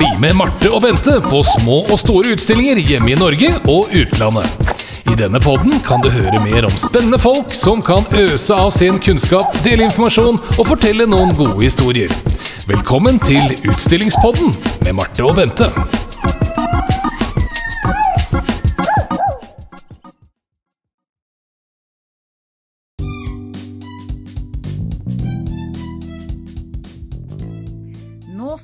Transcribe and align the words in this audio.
Bli 0.00 0.14
med 0.16 0.32
Marte 0.32 0.70
og 0.72 0.80
Bente 0.80 1.18
på 1.20 1.42
små 1.44 1.82
og 1.82 1.98
store 2.00 2.30
utstillinger 2.32 2.78
hjemme 2.88 3.10
i 3.12 3.18
Norge 3.20 3.50
og 3.68 3.90
utlandet. 3.92 4.70
I 5.12 5.16
denne 5.18 5.36
podden 5.44 5.76
kan 5.84 6.00
du 6.00 6.08
høre 6.08 6.40
mer 6.40 6.64
om 6.64 6.72
spennende 6.72 7.18
folk 7.20 7.52
som 7.52 7.82
kan 7.84 8.08
øse 8.16 8.56
av 8.56 8.72
sin 8.72 8.96
kunnskap, 9.04 9.52
dele 9.60 9.84
informasjon 9.90 10.40
og 10.56 10.70
fortelle 10.70 11.04
noen 11.04 11.36
gode 11.36 11.60
historier. 11.66 12.14
Velkommen 12.70 13.20
til 13.28 13.52
Utstillingspodden 13.68 14.56
med 14.86 14.96
Marte 15.02 15.26
og 15.28 15.36
Bente. 15.36 15.68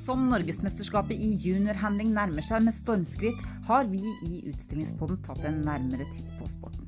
Som 0.07 0.29
Norgesmesterskapet 0.30 1.18
i 1.18 1.32
juniorhandling 1.43 2.12
nærmer 2.14 2.44
seg 2.46 2.62
med 2.67 2.76
stormskritt, 2.76 3.43
har 3.67 3.89
vi 3.90 4.03
i 4.29 4.44
Utstillingspodden 4.53 5.22
tatt 5.26 5.43
en 5.48 5.64
nærmere 5.67 6.07
titt 6.14 6.31
på 6.39 6.50
sporten. 6.50 6.86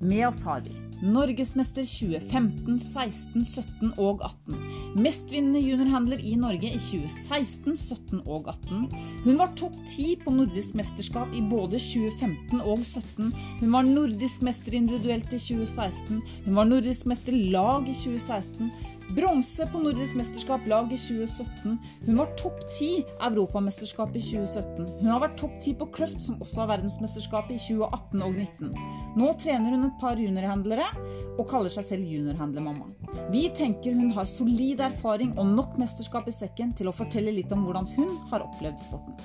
Med 0.00 0.28
oss 0.28 0.44
har 0.48 0.62
vi 0.64 0.72
Norgesmester 1.04 1.84
2015, 1.84 2.78
16, 2.80 3.44
17 3.44 3.90
og 4.00 4.22
18. 4.24 4.56
Mestvinnende 5.00 5.60
juniorhandler 5.60 6.22
i 6.24 6.32
Norge 6.40 6.70
i 6.72 6.80
2016, 6.80 7.76
17 7.76 8.22
og 8.24 8.48
18. 8.48 8.86
Hun 9.26 9.40
var 9.40 9.52
topp 9.60 9.76
ti 9.88 10.14
på 10.20 10.32
nordisk 10.32 10.76
mesterskap 10.80 11.32
i 11.36 11.42
både 11.44 11.80
2015 11.80 12.62
og 12.62 12.80
2017. 12.80 13.28
Hun 13.60 13.76
var 13.76 13.88
nordisk 13.88 14.44
mester 14.48 14.76
individuelt 14.76 15.36
i 15.36 15.40
2016. 15.40 16.24
Hun 16.46 16.56
var 16.56 16.68
nordisk 16.72 17.08
mester 17.12 17.36
lag 17.52 17.88
i 17.88 17.96
2016. 17.96 18.72
Bronse 19.14 19.66
på 19.66 19.78
nordisk 19.82 20.14
mesterskap 20.14 20.66
lag 20.70 20.92
i 20.92 20.96
2017. 20.98 21.78
Hun 22.06 22.16
var 22.16 22.30
topp 22.38 22.60
ti 22.78 22.90
Europamesterskap 23.26 24.14
i 24.16 24.22
2017. 24.22 24.86
Hun 25.00 25.10
har 25.10 25.24
vært 25.24 25.34
topp 25.40 25.56
ti 25.64 25.74
på 25.74 25.88
Kløft, 25.96 26.20
som 26.22 26.38
også 26.38 26.62
har 26.62 26.70
verdensmesterskap 26.76 27.50
i 27.50 27.58
2018 27.58 28.22
og 28.22 28.38
2019. 28.38 28.70
Nå 29.18 29.32
trener 29.42 29.74
hun 29.74 29.88
et 29.88 29.98
par 30.02 30.22
juniorhandlere 30.22 30.86
og 31.34 31.42
kaller 31.50 31.74
seg 31.74 31.88
selv 31.88 32.14
juniorhandlermamma. 32.14 32.86
Vi 33.34 33.48
tenker 33.58 33.98
hun 33.98 34.14
har 34.14 34.30
solid 34.30 34.84
erfaring 34.86 35.34
og 35.34 35.54
nok 35.58 35.74
mesterskap 35.82 36.30
i 36.30 36.36
sekken 36.36 36.70
til 36.78 36.90
å 36.90 36.94
fortelle 36.94 37.34
litt 37.34 37.50
om 37.56 37.66
hvordan 37.66 37.90
hun 37.96 38.14
har 38.30 38.46
opplevd 38.46 38.78
sporten. 38.86 39.18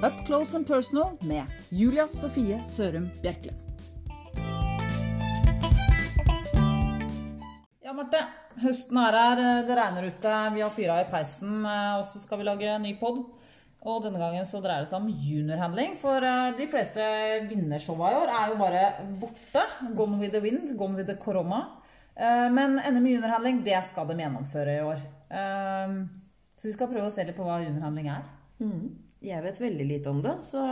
Up 0.00 0.24
close 0.26 0.56
and 0.56 0.66
personal 0.66 1.14
med 1.22 1.46
Julia 1.70 2.08
Sofie 2.10 2.62
Sørum 2.66 3.10
Bjerkelen. 3.22 3.69
Marte. 8.00 8.20
Høsten 8.60 8.96
er 8.96 9.16
her, 9.16 9.40
det 9.68 9.74
regner 9.76 10.06
ute, 10.08 10.30
vi 10.54 10.62
har 10.64 10.72
fyra 10.72 10.96
i 11.02 11.08
peisen, 11.10 11.60
eh, 11.68 11.98
og 12.00 12.06
så 12.08 12.20
skal 12.22 12.40
vi 12.40 12.46
lage 12.48 12.68
en 12.72 12.82
ny 12.86 12.94
pod. 13.00 13.18
Og 13.80 14.02
denne 14.04 14.20
gangen 14.20 14.46
så 14.48 14.60
dreier 14.60 14.84
det 14.84 14.90
seg 14.90 15.00
om 15.02 15.10
juniorhandling, 15.12 15.94
for 16.00 16.24
eh, 16.24 16.50
de 16.56 16.66
fleste 16.68 17.04
vinnershowa 17.50 18.10
i 18.10 18.16
år 18.22 18.32
er 18.36 18.52
jo 18.52 18.56
bare 18.60 18.82
borte. 19.20 19.64
Gone 19.98 20.18
with 20.20 20.32
the 20.32 20.40
wind, 20.44 20.72
gone 20.80 20.96
with 20.96 21.08
the 21.12 21.16
corona. 21.20 21.60
Eh, 22.16 22.48
Men 22.56 22.78
NM 22.80 23.06
i 23.06 23.14
juniorhandling, 23.18 23.60
det 23.68 23.82
skal 23.88 24.08
de 24.08 24.16
gjennomføre 24.22 24.76
i 24.78 24.84
år. 24.84 25.04
Så 26.60 26.66
vi 26.68 26.72
skal 26.74 26.88
prøve 26.90 27.06
å 27.08 27.12
se 27.14 27.24
litt 27.24 27.36
på 27.36 27.44
hva 27.46 27.60
juniorhandling 27.62 28.08
er. 28.12 28.24
Jeg 29.24 29.44
vet 29.44 29.60
veldig 29.60 29.86
lite 29.88 30.10
om 30.10 30.22
det, 30.24 30.32
så 30.48 30.64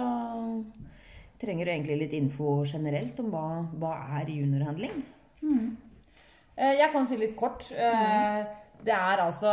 trenger 1.41 1.69
du 1.69 1.71
egentlig 1.73 1.99
litt 2.01 2.17
info 2.17 2.62
generelt 2.67 3.21
om 3.23 3.29
hva, 3.33 3.45
hva 3.79 3.93
er 4.19 4.33
juniorhandling. 4.33 4.97
Eh, 5.45 5.69
Jeg 6.59 6.91
kan 6.92 7.06
si 7.06 7.17
litt 7.20 7.37
kort. 7.39 7.69
Eh, 7.73 8.47
Det 8.78 8.95
er 8.95 9.19
altså 9.19 9.51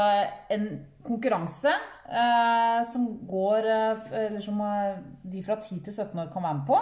en 0.53 0.65
konkurranse 1.03 1.71
eh, 2.09 2.81
som 2.85 3.07
går 3.25 3.65
eh, 3.65 4.03
Eller 4.27 4.39
som 4.39 4.59
eh, 4.61 4.99
de 5.23 5.41
fra 5.41 5.55
10 5.57 5.79
til 5.83 5.93
17 5.93 6.19
år 6.21 6.29
kan 6.33 6.43
være 6.45 6.59
med 6.59 6.67
på. 6.69 6.77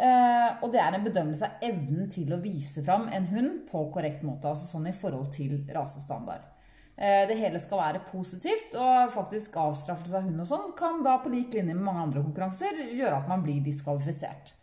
Eh, 0.00 0.48
Og 0.62 0.72
det 0.72 0.80
er 0.82 0.94
en 0.98 1.04
bedømmelse 1.06 1.46
av 1.46 1.62
evnen 1.62 2.10
til 2.10 2.32
å 2.34 2.40
vise 2.42 2.82
fram 2.84 3.06
en 3.14 3.26
hund 3.30 3.64
på 3.70 3.84
korrekt 3.94 4.22
måte. 4.26 4.50
Altså 4.50 4.66
sånn 4.66 4.88
i 4.90 4.92
forhold 4.92 5.30
til 5.32 5.64
rasestandard. 5.74 6.42
Eh, 6.98 7.26
Det 7.30 7.38
hele 7.38 7.58
skal 7.62 7.78
være 7.78 8.02
positivt, 8.10 8.74
og 8.74 9.10
faktisk 9.14 9.54
avstraffelse 9.56 10.16
av 10.18 10.22
hund 10.26 10.40
og 10.40 10.46
sånn 10.50 10.72
kan 10.76 11.02
da 11.06 11.18
på 11.22 11.30
lik 11.30 11.54
linje 11.54 11.74
med 11.74 11.84
mange 11.86 12.02
andre 12.08 12.22
konkurranser 12.22 12.74
gjøre 12.90 13.22
at 13.22 13.28
man 13.28 13.42
blir 13.46 13.62
diskvalifisert. 13.62 14.54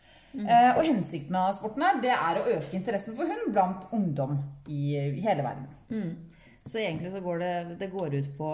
Eh, 0.44 0.78
Og 0.78 0.84
hensikten 0.84 1.32
med 1.32 1.56
sporten 1.56 1.84
her, 1.86 2.00
det 2.04 2.12
er 2.12 2.40
å 2.42 2.48
øke 2.58 2.76
interessen 2.76 3.16
for 3.16 3.30
hund 3.30 3.54
blant 3.56 3.86
ungdom 3.96 4.38
i, 4.68 4.96
i 4.98 5.22
hele 5.24 5.46
verden. 5.46 5.68
Så 6.66 6.80
egentlig 6.82 7.12
så 7.14 7.20
går 7.22 7.40
det, 7.44 7.78
det 7.80 7.92
går 7.94 8.16
ut 8.18 8.30
på 8.40 8.50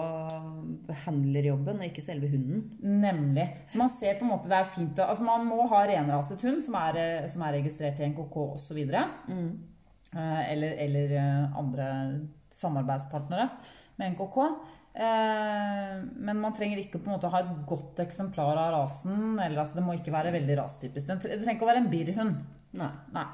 handlerjobben 1.06 1.80
og 1.80 1.86
ikke 1.86 2.04
selve 2.04 2.28
hunden. 2.28 2.66
Nemlig. 2.84 3.46
Så 3.72 3.80
man 3.80 3.88
ser 3.88 4.18
på 4.18 4.26
en 4.26 4.34
måte 4.34 4.50
det 4.52 4.58
er 4.58 4.68
fint 4.68 5.00
å, 5.00 5.06
Altså 5.08 5.24
man 5.24 5.46
må 5.48 5.64
ha 5.70 5.80
renraset 5.88 6.44
hund 6.44 6.60
som 6.62 6.76
er, 6.82 6.98
eh, 7.00 7.28
som 7.32 7.42
er 7.46 7.56
registrert 7.56 8.00
i 8.00 8.10
NKK 8.12 8.36
osv. 8.44 8.82
Mm. 9.32 9.48
Eller, 10.12 10.76
eller 10.84 11.16
eh, 11.16 11.58
andre 11.58 11.88
samarbeidspartnere 12.52 13.48
med 13.96 14.12
NKK. 14.12 14.38
Eh, 14.92 16.00
men 16.20 16.40
man 16.40 16.52
trenger 16.56 16.82
ikke 16.82 17.00
på 17.00 17.08
en 17.08 17.16
måte 17.16 17.30
ha 17.32 17.40
et 17.40 17.52
godt 17.68 18.02
eksemplar 18.04 18.58
av 18.60 18.72
rasen. 18.76 19.38
Eller 19.38 19.62
altså, 19.62 19.78
Det 19.78 19.86
må 19.86 19.96
ikke 19.96 20.14
være 20.14 20.34
veldig 20.34 20.58
rastypisk. 20.60 21.08
Det 21.08 21.20
trenger 21.22 21.56
ikke 21.56 21.68
å 21.68 21.72
være 21.72 21.84
en 21.84 21.92
birrhund. 21.92 22.42
Nei. 22.80 22.92
Nei. 23.14 23.28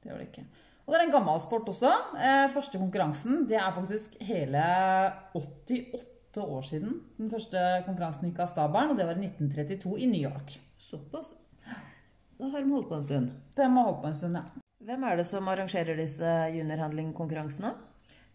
Det 0.00 0.10
gjør 0.10 0.22
det 0.22 0.28
ikke. 0.30 0.46
Og 0.86 0.92
det 0.92 0.98
er 1.00 1.06
en 1.08 1.16
gammel 1.16 1.40
sport 1.42 1.70
også. 1.70 1.92
Eh, 2.18 2.44
første 2.54 2.78
konkurransen 2.78 3.46
det 3.50 3.58
er 3.58 3.72
faktisk 3.74 4.14
hele 4.22 4.66
88 5.34 6.44
år 6.44 6.68
siden 6.68 7.00
den 7.16 7.32
første 7.32 7.62
konkurransen 7.88 8.28
gikk 8.28 8.44
av 8.44 8.52
stabelen, 8.52 8.92
og 8.92 9.00
det 9.00 9.08
var 9.08 9.18
i 9.18 9.26
1932 9.26 9.96
i 10.04 10.10
New 10.12 10.22
York. 10.22 10.54
Såpass. 10.78 11.34
Da 12.36 12.50
har 12.52 12.62
de 12.62 12.70
holdt 12.70 12.90
på 12.90 12.98
en 12.98 13.06
stund. 13.06 13.34
Det 13.56 13.66
må 13.72 13.86
holde 13.86 14.02
på 14.04 14.10
en 14.12 14.18
stund, 14.18 14.38
ja. 14.38 14.62
Hvem 14.86 15.04
er 15.08 15.16
det 15.18 15.24
som 15.26 15.48
arrangerer 15.50 15.98
disse 15.98 16.32
juniorhandling-konkurransene? 16.54 17.72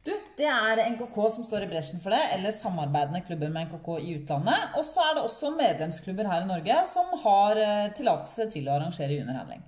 Du, 0.06 0.12
Det 0.38 0.48
er 0.50 0.80
NKK 0.96 1.18
som 1.30 1.44
står 1.46 1.68
i 1.68 1.70
bresjen 1.70 2.02
for 2.02 2.14
det, 2.16 2.22
eller 2.34 2.54
samarbeidende 2.56 3.22
klubber 3.28 3.52
med 3.54 3.68
NKK 3.70 3.90
i 4.02 4.16
utlandet. 4.18 4.72
Og 4.80 4.86
så 4.88 5.04
er 5.06 5.18
det 5.18 5.26
også 5.28 5.52
medlemsklubber 5.54 6.30
her 6.32 6.46
i 6.46 6.50
Norge 6.50 6.78
som 6.90 7.12
har 7.22 7.60
eh, 7.62 7.90
tillatelse 7.98 8.48
til 8.54 8.70
å 8.70 8.80
arrangere 8.80 9.20
juniorhandling. 9.20 9.62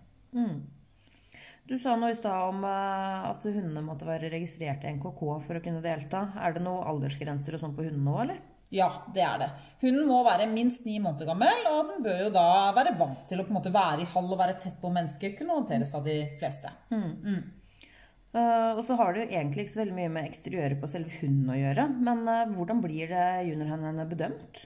Du 1.69 1.77
sa 1.79 1.93
noe 1.95 2.11
i 2.11 2.17
stad 2.17 2.49
om 2.49 2.65
eh, 2.65 3.29
at 3.29 3.45
hundene 3.45 3.85
måtte 3.85 4.09
være 4.09 4.31
registrert 4.33 4.81
i 4.83 4.95
NKK 4.97 5.21
for 5.45 5.59
å 5.59 5.61
kunne 5.63 5.85
delta. 5.85 6.25
Er 6.41 6.57
det 6.57 6.65
noen 6.65 6.89
aldersgrenser 6.95 7.55
og 7.59 7.61
sånn 7.67 7.77
på 7.77 7.85
hundene 7.85 8.09
nå, 8.09 8.17
eller? 8.25 8.41
Ja, 8.73 8.89
det 9.13 9.21
er 9.21 9.37
det. 9.37 9.47
Hunden 9.83 10.07
må 10.09 10.23
være 10.25 10.49
minst 10.49 10.87
ni 10.89 10.95
måneder 10.97 11.29
gammel, 11.29 11.67
og 11.69 11.91
den 11.91 12.01
bør 12.07 12.23
jo 12.23 12.29
da 12.33 12.47
være 12.73 12.95
vant 12.97 13.27
til 13.29 13.37
å 13.37 13.45
på 13.45 13.53
en 13.53 13.59
måte 13.59 13.73
være 13.75 14.01
i 14.01 14.09
hall 14.15 14.31
og 14.33 14.39
være 14.39 14.57
tett 14.63 14.79
på 14.81 14.89
mennesker. 14.95 15.35
Kunne 15.37 15.59
håndteres 15.59 15.93
av 15.93 16.07
de 16.09 16.23
fleste. 16.41 16.73
Eh, 18.33 18.71
og 18.73 18.81
så 18.85 18.97
har 18.97 19.13
det 19.13 19.23
jo 19.23 19.31
egentlig 19.37 19.65
ikke 19.65 19.75
så 19.75 19.83
veldig 19.83 19.97
mye 19.97 20.13
med 20.15 20.29
eksteriøret 20.29 20.79
på 20.81 20.89
selve 20.89 21.13
hunden 21.21 21.51
å 21.53 21.57
gjøre. 21.59 21.87
Men 22.07 22.23
uh, 22.25 22.53
hvordan 22.55 22.81
blir 22.81 23.11
det 23.13 23.27
juniorhandlerne 23.49 24.07
bedømt? 24.09 24.63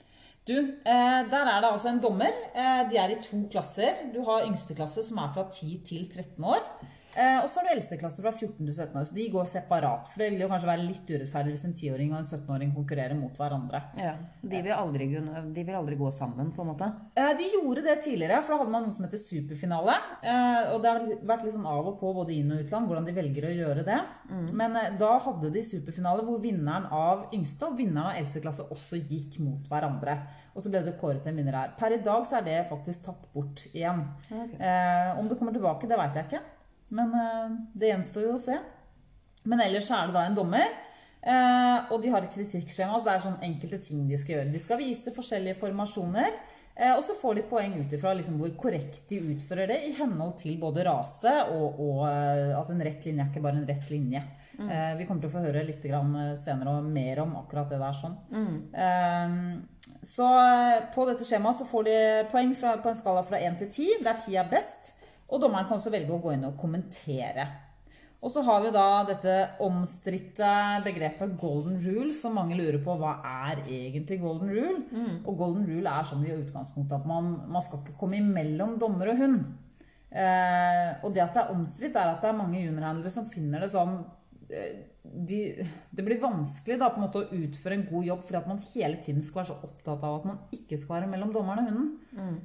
Du, 0.48 0.56
eh, 0.56 1.22
der 1.32 1.50
er 1.52 1.60
det 1.60 1.70
altså 1.74 1.90
en 1.90 2.00
dommer. 2.00 2.32
Eh, 2.56 2.84
de 2.90 2.98
er 2.98 3.12
i 3.12 3.20
to 3.24 3.42
klasser. 3.52 4.06
Du 4.14 4.22
har 4.24 4.46
yngste 4.48 4.78
klasse 4.78 5.04
som 5.04 5.20
er 5.20 5.34
fra 5.36 5.44
10 5.52 5.82
til 5.84 6.06
13 6.08 6.46
år. 6.48 6.62
Eh, 7.18 7.40
og 7.42 7.48
så 7.50 7.60
har 7.60 7.66
du 7.68 7.72
eldsteklasse 7.74 8.22
fra 8.22 8.32
14 8.32 8.60
til 8.62 8.74
17 8.76 8.98
år. 9.00 9.06
Så 9.10 9.16
de 9.18 9.24
går 9.34 9.48
separat. 9.50 10.06
For 10.12 10.22
det 10.22 10.28
vil 10.36 10.44
jo 10.44 10.50
kanskje 10.52 10.70
være 10.70 10.84
litt 10.86 11.10
urettferdig 11.10 11.54
hvis 11.56 11.64
en 11.66 11.74
10-åring 11.74 12.12
og 12.14 12.20
en 12.20 12.28
17-åring 12.30 12.74
konkurrerer 12.76 13.18
mot 13.18 13.34
hverandre. 13.40 13.82
Ja, 13.98 14.12
de 14.44 14.62
vil, 14.68 14.74
aldri, 14.76 15.08
de 15.56 15.64
vil 15.66 15.78
aldri 15.80 15.98
gå 15.98 16.12
sammen, 16.14 16.52
på 16.54 16.62
en 16.62 16.70
måte. 16.74 16.92
Eh, 17.18 17.32
De 17.40 17.48
gjorde 17.56 17.84
det 17.88 17.98
tidligere, 18.06 18.42
for 18.44 18.54
da 18.54 18.60
hadde 18.62 18.74
man 18.76 18.86
noe 18.86 18.94
som 18.94 19.08
heter 19.08 19.22
superfinale. 19.24 19.96
Eh, 20.22 20.74
Og 20.76 20.82
det 20.84 20.92
har 20.94 21.08
vært 21.34 21.44
litt 21.48 21.56
sånn 21.58 21.66
av 21.70 21.88
og 21.94 21.98
på 22.02 22.14
både 22.14 22.36
inn- 22.38 22.52
og 22.54 22.62
utland 22.66 22.88
hvordan 22.92 23.06
de 23.10 23.16
velger 23.18 23.50
å 23.50 23.56
gjøre 23.64 23.86
det. 23.88 24.00
Men 24.54 24.76
eh, 24.76 24.92
da 25.02 25.16
hadde 25.26 25.50
de 25.58 25.64
superfinale 25.66 26.22
hvor 26.28 26.38
vinneren 26.44 26.86
av 26.94 27.32
yngste 27.34 27.72
og 27.72 27.78
vinneren 27.80 28.12
av 28.12 28.20
eldste 28.22 28.44
klasse 28.46 28.68
også 28.70 29.00
gikk 29.10 29.40
mot 29.42 29.66
hverandre. 29.72 30.20
Og 30.54 30.62
så 30.62 30.70
ble 30.74 30.80
det 30.86 30.96
kåret 31.02 31.26
en 31.30 31.36
vinner 31.38 31.54
her. 31.54 31.74
Per 31.78 31.94
i 31.94 32.00
dag 32.02 32.24
så 32.26 32.38
er 32.40 32.46
det 32.48 32.60
faktisk 32.70 33.04
tatt 33.10 33.26
bort 33.34 33.66
igjen. 33.74 34.06
Eh, 34.60 35.18
Om 35.20 35.28
det 35.30 35.38
kommer 35.40 35.54
tilbake, 35.54 35.88
det 35.90 35.98
veit 35.98 36.16
jeg 36.18 36.26
ikke. 36.30 36.42
Men 36.96 37.14
eh, 37.18 37.56
det 37.76 37.94
gjenstår 37.94 38.28
jo 38.28 38.36
å 38.38 38.42
se. 38.42 38.58
Men 39.48 39.64
ellers 39.64 39.90
er 39.92 40.10
det 40.10 40.18
da 40.18 40.26
en 40.28 40.38
dommer. 40.38 40.76
Eh, 41.28 41.92
og 41.92 42.04
de 42.04 42.12
har 42.14 42.24
et 42.24 42.34
kritikkskjema, 42.34 43.00
så 43.00 43.08
det 43.08 43.16
er 43.16 43.26
sånn 43.26 43.42
enkelte 43.48 43.82
ting 43.84 44.06
de 44.08 44.20
skal 44.20 44.38
gjøre. 44.38 44.54
De 44.54 44.62
skal 44.64 44.80
vise 44.82 45.14
forskjellige 45.16 45.60
formasjoner. 45.60 46.32
Eh, 46.78 46.94
og 46.94 47.02
så 47.04 47.16
får 47.18 47.40
de 47.40 47.46
poeng 47.50 47.74
ut 47.80 47.94
ifra 47.98 48.14
liksom 48.16 48.38
hvor 48.40 48.52
korrekt 48.60 49.08
de 49.10 49.20
utfører 49.34 49.72
det 49.72 49.80
i 49.88 49.96
henhold 49.98 50.36
til 50.44 50.60
både 50.62 50.86
rase 50.86 51.32
og, 51.50 51.80
og 51.82 52.04
Altså 52.06 52.76
en 52.76 52.84
rett 52.86 53.08
linje 53.08 53.24
er 53.24 53.32
ikke 53.32 53.42
bare 53.42 53.58
en 53.58 53.70
rett 53.70 53.90
linje. 53.90 54.22
Eh, 54.58 54.94
vi 54.98 55.06
kommer 55.06 55.24
til 55.24 55.30
å 55.32 55.36
få 55.36 55.42
høre 55.46 55.66
litt 55.66 55.84
grann 55.86 56.14
senere 56.38 56.78
og 56.80 56.86
mer 56.90 57.24
om 57.26 57.36
akkurat 57.42 57.74
det 57.74 57.82
der 57.82 57.98
sånn. 57.98 58.16
Eh, 58.86 59.98
så 60.06 60.28
på 60.94 61.08
dette 61.10 61.26
skjemaet 61.26 61.60
så 61.60 61.66
får 61.68 61.88
de 61.90 61.98
poeng 62.32 62.54
fra, 62.58 62.76
på 62.82 62.92
en 62.92 63.00
skala 63.00 63.26
fra 63.26 63.42
1 63.42 63.58
til 63.64 63.74
10, 63.74 64.06
der 64.06 64.22
10 64.22 64.38
er 64.44 64.54
best. 64.54 64.94
Og 65.28 65.42
dommeren 65.44 65.68
kan 65.68 65.80
også 65.80 65.92
velge 65.94 66.14
å 66.16 66.22
gå 66.24 66.36
inn 66.36 66.46
og 66.48 66.60
kommentere. 66.60 67.48
Og 68.18 68.32
så 68.34 68.42
har 68.42 68.64
vi 68.64 68.72
da 68.74 68.86
dette 69.06 69.34
omstridte 69.62 70.50
begrepet 70.86 71.36
golden 71.38 71.78
rule, 71.84 72.10
som 72.16 72.34
mange 72.38 72.58
lurer 72.58 72.80
på 72.84 72.96
hva 72.98 73.20
er 73.22 73.62
egentlig 73.68 74.18
golden 74.24 74.50
rule. 74.50 74.82
Og 75.22 75.38
golden 75.38 75.68
rule 75.70 75.94
er 75.94 76.08
sånn 76.08 76.26
i 76.26 76.34
utgangspunktet 76.34 76.98
at 76.98 77.08
man, 77.10 77.36
man 77.46 77.64
skal 77.64 77.84
ikke 77.84 77.98
komme 78.00 78.18
imellom 78.18 78.78
dommer 78.82 79.14
og 79.14 79.22
hund. 79.22 79.46
Eh, 80.08 80.90
og 81.04 81.14
det 81.14 81.22
at 81.22 81.36
det 81.36 81.44
er 81.44 81.54
omstridt, 81.54 82.00
er 82.00 82.14
at 82.16 82.24
det 82.24 82.32
er 82.32 82.40
mange 82.40 82.62
juniorhandlere 82.64 83.12
som 83.14 83.28
finner 83.30 83.62
det 83.62 83.70
sånn 83.74 84.00
eh, 84.50 84.80
de, 85.14 85.66
Det 85.92 86.04
blir 86.06 86.20
vanskelig 86.22 86.78
da 86.80 86.90
på 86.92 87.00
en 87.00 87.06
måte 87.08 87.22
å 87.24 87.30
utføre 87.38 87.78
en 87.78 87.86
god 87.90 88.06
jobb 88.06 88.22
fordi 88.28 88.38
at 88.40 88.48
man 88.52 88.60
hele 88.74 88.98
tiden 89.04 89.24
skal 89.24 89.42
være 89.42 89.50
så 89.52 89.58
opptatt 89.68 90.04
av 90.04 90.16
at 90.20 90.26
man 90.30 90.38
ikke 90.52 90.78
skal 90.78 90.96
være 90.98 91.10
mellom 91.12 91.32
dommeren 91.34 91.64
og 91.64 91.70
hunden. 91.72 91.90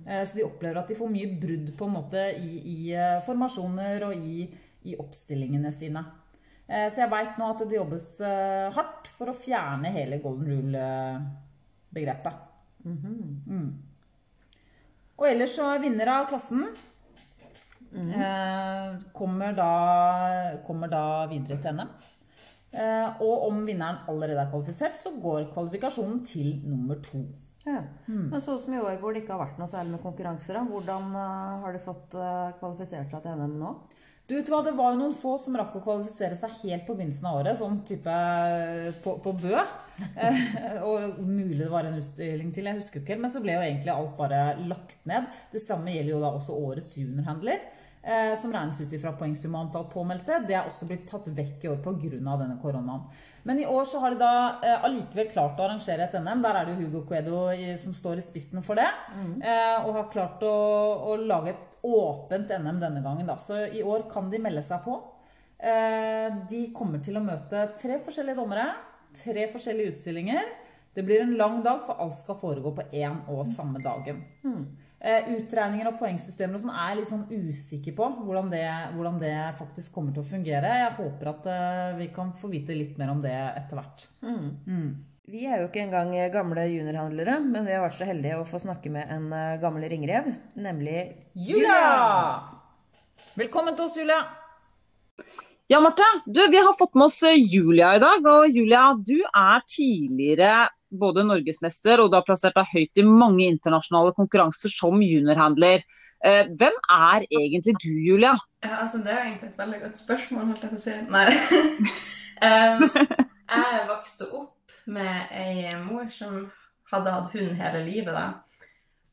Eh, 0.06 0.22
så 0.26 0.38
de 0.38 0.44
opplever 0.46 0.78
at 0.80 0.88
de 0.88 0.94
får 0.98 1.10
mye 1.12 1.38
brudd 1.42 1.72
på 1.78 1.88
en 1.88 1.96
måte 1.96 2.24
i, 2.38 2.50
i 2.74 2.76
eh, 2.94 3.20
formasjoner 3.26 4.06
og 4.08 4.14
i, 4.16 4.46
i 4.88 4.96
oppstillingene 5.00 5.72
sine. 5.74 6.04
Eh, 6.68 6.88
Så 6.88 7.02
jeg 7.02 7.10
veit 7.12 7.38
nå 7.40 7.50
at 7.52 7.64
det 7.66 7.76
jobbes 7.76 8.06
eh, 8.24 8.68
hardt 8.76 9.10
for 9.10 9.32
å 9.32 9.36
fjerne 9.36 9.90
hele 9.92 10.20
golden 10.22 10.46
rule-begrepet. 10.54 12.48
Mm. 12.84 13.68
Og 15.18 15.26
ellers 15.28 15.52
så 15.54 15.68
er 15.74 15.82
vinner 15.84 16.08
av 16.10 16.24
klassen 16.30 16.64
eh, 17.94 18.94
kommer, 19.14 19.52
da, 19.54 19.72
kommer 20.66 20.90
da 20.90 21.26
videre 21.30 21.60
til 21.62 21.76
NM. 21.76 21.92
Eh, 22.72 23.22
og 23.22 23.48
om 23.50 23.62
vinneren 23.68 24.00
allerede 24.08 24.40
er 24.40 24.50
kvalifisert, 24.50 24.96
så 24.96 25.12
går 25.20 25.50
kvalifikasjonen 25.52 26.22
til 26.24 26.54
nummer 26.64 27.00
to. 27.04 27.24
Ja. 27.66 27.82
Men 28.08 28.40
sånn 28.42 28.58
som 28.58 28.74
i 28.74 28.80
år 28.80 28.96
hvor 28.98 29.14
det 29.14 29.22
ikke 29.22 29.36
har 29.36 29.44
vært 29.44 29.58
noe 29.60 29.70
særlig 29.70 29.94
med 29.94 30.02
konkurranser, 30.02 30.56
da, 30.58 30.64
hvordan 30.66 31.12
eh, 31.14 31.58
har 31.62 31.76
de 31.76 31.82
fått 31.84 32.16
eh, 32.18 32.54
kvalifisert 32.58 33.12
seg 33.12 33.22
til 33.22 33.36
NM 33.38 33.58
nå? 33.60 33.74
Du 34.30 34.34
vet 34.38 34.48
hva, 34.48 34.62
Det 34.64 34.72
var 34.78 34.94
jo 34.94 35.00
noen 35.02 35.14
få 35.18 35.34
som 35.38 35.56
rakk 35.58 35.76
å 35.76 35.82
kvalifisere 35.84 36.38
seg 36.38 36.54
helt 36.62 36.86
på 36.88 36.96
begynnelsen 36.96 37.28
av 37.28 37.40
året, 37.42 37.58
sånn 37.58 37.82
type 37.86 38.16
på, 39.04 39.16
på 39.20 39.34
Bø. 39.42 39.62
Og 40.88 41.20
mulig 41.20 41.60
det 41.60 41.70
var 41.70 41.84
en 41.86 41.98
utstilling 42.00 42.54
til, 42.54 42.70
jeg 42.70 42.80
husker 42.80 43.02
ikke. 43.02 43.18
Men 43.20 43.34
så 43.34 43.42
ble 43.44 43.58
jo 43.58 43.64
egentlig 43.66 43.92
alt 43.92 44.16
bare 44.16 44.40
lagt 44.70 45.02
ned. 45.10 45.28
Det 45.52 45.60
samme 45.60 45.92
gjelder 45.92 46.14
jo 46.14 46.22
da 46.22 46.32
også 46.38 46.56
årets 46.56 46.96
juniorhandler. 46.96 47.66
Eh, 48.02 48.34
som 48.34 48.50
regnes 48.52 48.80
ut 48.80 48.92
ifra 48.96 49.12
poengsum 49.14 49.52
og 49.54 49.68
antall 49.68 49.84
påmeldte. 49.86 50.40
Det 50.48 50.56
er 50.58 50.66
også 50.66 50.88
blitt 50.88 51.04
tatt 51.06 51.28
vekk 51.30 51.62
i 51.62 51.68
år 51.70 51.76
pga. 51.84 52.36
denne 52.40 52.58
koronaen. 52.58 53.04
Men 53.44 53.60
i 53.60 53.66
år 53.66 53.84
så 53.84 54.00
har 54.00 54.10
de 54.10 54.18
da 54.18 54.58
eh, 54.58 54.84
allikevel 54.84 55.30
klart 55.30 55.60
å 55.60 55.68
arrangere 55.68 56.08
et 56.08 56.16
NM. 56.18 56.42
Der 56.42 56.58
er 56.58 56.66
det 56.66 56.74
jo 56.74 56.88
Hugo 56.88 57.04
Cuedo 57.06 57.44
som 57.78 57.94
står 57.94 58.18
i 58.18 58.26
spissen 58.26 58.62
for 58.66 58.74
det. 58.74 58.88
Eh, 59.46 59.86
og 59.86 59.94
har 59.94 60.10
klart 60.10 60.42
å, 60.42 60.56
å 61.12 61.16
lage 61.16 61.54
et 61.54 61.78
åpent 61.86 62.50
NM 62.50 62.82
denne 62.82 63.02
gangen. 63.06 63.26
Da. 63.26 63.38
Så 63.38 63.68
i 63.70 63.86
år 63.86 64.08
kan 64.10 64.30
de 64.30 64.42
melde 64.42 64.66
seg 64.66 64.82
på. 64.82 64.98
Eh, 65.62 66.42
de 66.50 66.72
kommer 66.74 66.98
til 66.98 67.16
å 67.16 67.22
møte 67.22 67.68
tre 67.78 68.02
forskjellige 68.02 68.40
dommere. 68.42 68.66
Tre 69.14 69.46
forskjellige 69.46 69.94
utstillinger. 69.94 70.42
Det 70.92 71.04
blir 71.06 71.22
en 71.22 71.36
lang 71.38 71.62
dag, 71.62 71.84
for 71.86 72.02
alt 72.02 72.18
skal 72.18 72.36
foregå 72.36 72.74
på 72.76 72.90
én 72.92 73.22
og 73.30 73.46
samme 73.46 73.78
dagen. 73.80 74.24
Eh, 74.44 74.66
utregninger 75.02 75.88
og 75.90 75.96
poengsystemer 75.98 76.54
og 76.54 76.62
sånn 76.62 76.74
er 76.74 76.92
jeg 76.92 76.98
litt 77.00 77.10
sånn 77.10 77.48
usikker 77.50 77.94
på 77.98 78.06
hvordan 78.22 78.50
det, 78.52 78.66
hvordan 78.94 79.16
det 79.18 79.36
faktisk 79.58 79.94
kommer 79.94 80.14
til 80.14 80.22
å 80.22 80.28
fungere. 80.28 80.74
Jeg 80.84 80.92
håper 80.98 81.30
at 81.32 81.48
eh, 81.50 81.94
vi 81.98 82.10
kan 82.14 82.30
få 82.38 82.52
vite 82.52 82.76
litt 82.76 83.00
mer 83.00 83.10
om 83.14 83.22
det 83.24 83.34
etter 83.34 83.80
hvert. 83.80 84.06
Vi 85.32 85.46
er 85.46 85.62
jo 85.62 85.68
ikke 85.70 85.82
engang 85.84 86.12
gamle 86.34 86.66
juniorhandlere, 86.70 87.38
men 87.42 87.66
vi 87.66 87.74
har 87.74 87.82
vært 87.84 87.98
så 87.98 88.06
heldige 88.06 88.38
å 88.38 88.46
få 88.46 88.62
snakke 88.62 88.92
med 88.94 89.10
en 89.10 89.26
eh, 89.34 89.58
gammel 89.62 89.88
ringrev, 89.90 90.30
nemlig 90.54 90.98
Julia! 91.34 92.52
Velkommen 93.38 93.74
til 93.74 93.88
oss, 93.88 93.96
Julia. 93.96 94.20
Ja, 95.70 95.78
Marte. 95.80 96.04
Du, 96.26 96.42
vi 96.52 96.60
har 96.60 96.74
fått 96.76 96.94
med 96.94 97.06
oss 97.06 97.22
eh, 97.24 97.38
Julia 97.38 97.94
i 97.96 98.02
dag. 98.02 98.26
Og 98.28 98.54
Julia, 98.54 98.90
du 98.98 99.18
er 99.18 99.62
tidligere 99.64 100.52
både 101.00 101.24
norgesmester 101.26 102.02
og 102.02 102.10
du 102.10 102.18
har 102.18 102.26
plassert 102.26 102.56
deg 102.58 102.70
høyt 102.72 103.00
i 103.00 103.04
mange 103.06 103.46
internasjonale 103.48 104.14
konkurranser 104.16 104.72
som 104.72 105.02
juniorhandler. 105.02 105.84
Eh, 106.24 106.46
hvem 106.58 106.78
er 106.94 107.26
egentlig 107.26 107.74
du, 107.82 107.90
Julia? 108.06 108.36
Ja, 108.62 108.82
altså 108.84 109.02
Det 109.02 109.12
er 109.12 109.24
egentlig 109.24 109.50
et 109.50 109.58
veldig 109.58 109.80
godt 109.82 109.98
spørsmål, 109.98 110.46
holdt 110.52 110.66
jeg 110.66 110.74
på 110.74 110.80
å 110.80 110.84
si. 110.84 110.96
Nei. 111.10 111.26
um, 112.46 112.84
jeg 113.56 113.86
vokste 113.90 114.28
opp 114.38 114.76
med 114.86 115.32
ei 115.34 115.70
mor 115.82 116.08
som 116.14 116.44
hadde 116.92 117.14
hatt 117.16 117.32
hund 117.34 117.56
hele 117.58 117.84
livet. 117.86 118.14
da. 118.14 118.26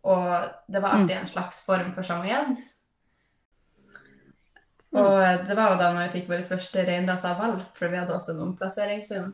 Og 0.09 0.27
det 0.71 0.81
var 0.83 0.97
alltid 0.97 1.15
en 1.17 1.31
slags 1.31 1.63
form 1.65 1.93
for 1.95 2.05
samoyed. 2.05 2.59
Og 4.89 5.47
det 5.47 5.55
var 5.57 5.73
jo 5.73 5.81
da 5.81 5.91
når 5.93 6.07
vi 6.07 6.19
fikk 6.19 6.31
vår 6.31 6.45
første 6.45 6.85
reinrasa 6.85 7.35
valp, 7.37 7.75
for 7.77 7.91
vi 7.91 7.99
hadde 7.99 8.15
også 8.15 8.33
en 8.33 8.45
omplasseringshund, 8.47 9.33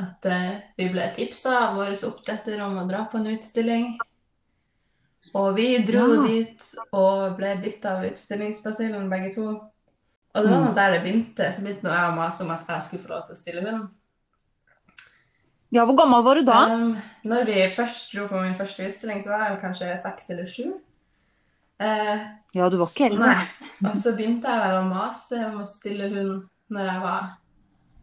at 0.00 0.26
eh, 0.30 0.60
vi 0.78 0.88
ble 0.92 1.06
tipsa 1.16 1.52
av 1.68 1.76
vår 1.78 1.94
oppdretter 2.08 2.60
om 2.64 2.78
å 2.82 2.86
dra 2.88 3.04
på 3.10 3.20
en 3.20 3.30
utstilling. 3.34 3.92
Og 5.34 5.52
vi 5.56 5.68
dro 5.86 6.06
Ja. 6.16 6.22
dit 6.26 6.62
og 6.92 7.36
ble 7.38 7.52
bitt 7.62 7.84
av 7.86 8.02
utstillingsbasillen 8.08 9.08
begge 9.12 9.32
to. 9.36 9.46
Og 10.34 10.44
det 10.44 10.50
var 10.50 10.60
nå 10.64 10.74
der 10.74 10.92
det 10.96 11.02
begynte. 11.04 11.50
Så 11.52 11.62
begynte 11.62 11.90
jeg 11.90 12.10
å 12.10 12.16
mase 12.16 12.44
om 12.44 12.50
at 12.54 12.66
jeg 12.68 12.82
skulle 12.86 13.02
få 13.04 13.12
lov 13.14 13.24
til 13.26 13.34
å 13.34 13.38
stille 13.38 13.62
hund. 13.66 13.88
Ja, 15.72 15.84
Hvor 15.86 15.94
gammel 15.96 16.24
var 16.26 16.34
du 16.34 16.42
da? 16.42 16.60
Um, 16.74 16.96
når 17.24 17.44
vi 17.46 17.74
først 17.76 18.10
dro 18.14 18.26
på 18.26 18.40
min 18.42 18.56
første 18.58 18.88
utstilling, 18.88 19.20
så 19.22 19.30
var 19.30 19.44
jeg 19.50 19.60
kanskje 19.62 19.98
seks 20.02 20.30
eller 20.34 20.46
sju. 20.50 20.72
Uh, 21.80 22.26
Ja, 22.52 22.66
du 22.68 22.76
var 22.80 22.88
ikke 22.90 23.06
eldre. 23.06 23.26
nei. 23.26 23.46
Og 23.86 23.94
så 23.94 24.16
begynte 24.16 24.50
jeg 24.50 24.74
å 24.74 24.88
mase 24.88 25.38
om 25.46 25.60
å 25.62 25.66
stille 25.66 26.08
hund 26.10 26.48
når 26.70 26.88
jeg 26.90 27.00
var 27.04 27.28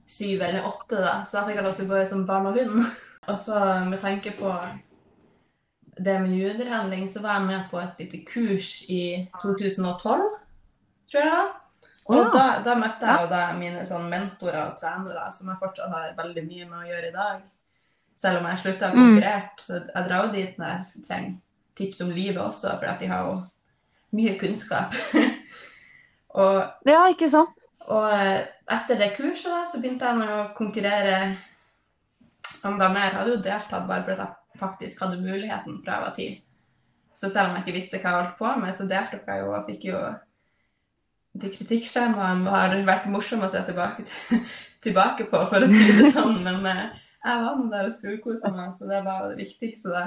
syv 0.08 0.42
eller 0.42 0.66
åtte, 0.68 0.96
da. 1.04 1.24
Så 1.28 1.38
da 1.38 1.46
fikk 1.48 1.56
jeg 1.60 1.66
lov 1.68 1.76
til 1.78 1.86
å 1.86 1.92
gå 1.94 2.02
som 2.08 2.26
barn 2.28 2.48
og 2.48 2.58
hund. 2.60 2.84
Og 3.30 3.36
så 3.38 3.60
med 3.90 4.00
tanke 4.02 4.32
på 4.40 4.52
det 5.98 6.20
med 6.22 6.32
juniorhandling, 6.38 7.08
så 7.10 7.20
var 7.24 7.40
jeg 7.40 7.48
med 7.50 7.64
på 7.72 7.80
et 7.82 8.00
lite 8.00 8.20
kurs 8.30 8.70
i 8.90 9.28
2012, 9.42 10.22
tror 11.12 11.22
jeg 11.22 11.26
det 11.26 11.32
var. 11.34 11.50
Og 12.08 12.16
Ja. 12.16 12.30
da, 12.32 12.44
da 12.64 12.76
møtte 12.80 13.04
jeg 13.04 13.20
jo 13.26 13.28
da 13.34 13.42
mine 13.58 13.82
sånn 13.90 14.06
mentorer 14.10 14.62
og 14.70 14.78
trenere, 14.80 15.26
som 15.36 15.50
jeg 15.52 15.60
fortsatt 15.60 15.92
har 15.92 16.14
veldig 16.16 16.44
mye 16.48 16.68
med 16.70 16.78
å 16.80 16.88
gjøre 16.88 17.10
i 17.10 17.16
dag. 17.18 17.42
Selv 18.16 18.40
om 18.40 18.46
jeg 18.48 18.58
slutta 18.64 18.88
å 18.88 18.94
Mm. 18.96 19.02
konkurrere. 19.02 19.50
Så 19.60 19.74
jeg 19.94 20.06
drar 20.08 20.24
jo 20.26 20.32
dit 20.32 20.58
når 20.58 20.68
jeg 20.78 21.04
trenger 21.08 21.36
tips 21.76 22.02
om 22.02 22.10
livet 22.16 22.38
også, 22.42 22.80
for 22.80 22.96
de 23.00 23.08
har 23.12 23.26
jo 23.26 23.44
mye 24.14 24.38
kunnskap. 24.40 24.96
og, 26.30 26.64
Ja, 26.86 27.04
ikke 27.12 27.30
sant? 27.30 27.66
Og 27.88 28.08
eh, 28.12 28.48
etter 28.74 29.00
det 29.00 29.14
kurset 29.16 29.52
da, 29.54 29.62
så 29.68 29.80
begynte 29.80 30.10
jeg 30.10 30.28
å 30.34 30.50
konkurrere 30.58 31.18
enda 32.68 32.90
mer. 32.92 33.10
Jeg 33.10 33.18
hadde 33.20 33.34
jo 33.36 33.44
deltatt 33.46 33.88
bare 33.88 34.04
fordi 34.04 34.26
jeg 34.26 34.60
faktisk 34.60 35.04
hadde 35.06 35.22
muligheten 35.22 35.82
fra 35.86 35.98
jeg 35.98 36.06
var 36.06 36.16
ti. 36.18 36.28
Så 37.18 37.30
selv 37.32 37.50
om 37.50 37.58
jeg 37.58 37.66
ikke 37.66 37.78
visste 37.78 38.00
hva 38.02 38.12
jeg 38.12 38.20
holdt 38.20 38.40
på 38.40 38.54
med, 38.62 38.74
så 38.76 38.88
deltok 38.90 39.30
jeg 39.32 39.44
jo 39.44 39.54
og 39.54 39.70
fikk 39.70 39.92
jo 39.92 40.02
De 41.38 41.50
kritikkskjemaene 41.54 42.50
har 42.50 42.74
vært 42.86 43.10
morsomme 43.14 43.46
å 43.46 43.52
se 43.52 43.62
tilbake, 43.66 44.06
tilbake 44.86 45.28
på, 45.30 45.42
for 45.52 45.64
å 45.64 45.70
si 45.70 45.84
det 46.00 46.12
sånn. 46.16 46.40
Men 46.44 46.66
eh, 46.66 46.84
jeg 47.24 47.44
var 47.44 47.60
nå 47.60 47.70
der 47.72 47.92
og 47.92 47.96
storkosa 47.96 48.52
meg, 48.56 48.74
så 48.74 48.90
det 48.90 49.04
var 49.06 49.30
det 49.30 49.46
viktigste. 49.46 49.94
da. 49.94 50.06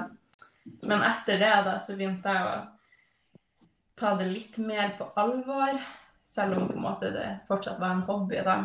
Men 0.90 1.04
etter 1.06 1.40
det 1.40 1.54
da, 1.66 1.78
så 1.82 1.96
begynte 1.96 2.34
jeg 2.34 2.50
å 2.50 2.58
ta 4.00 4.14
det 4.18 4.28
litt 4.30 4.58
mer 4.64 4.94
på 4.98 5.06
alvor. 5.20 5.78
Selv 6.30 6.60
om 6.60 6.70
måte 6.78 7.10
det 7.14 7.28
fortsatt 7.50 7.80
var 7.82 7.96
en 7.96 8.06
hobby 8.06 8.38
da. 8.46 8.60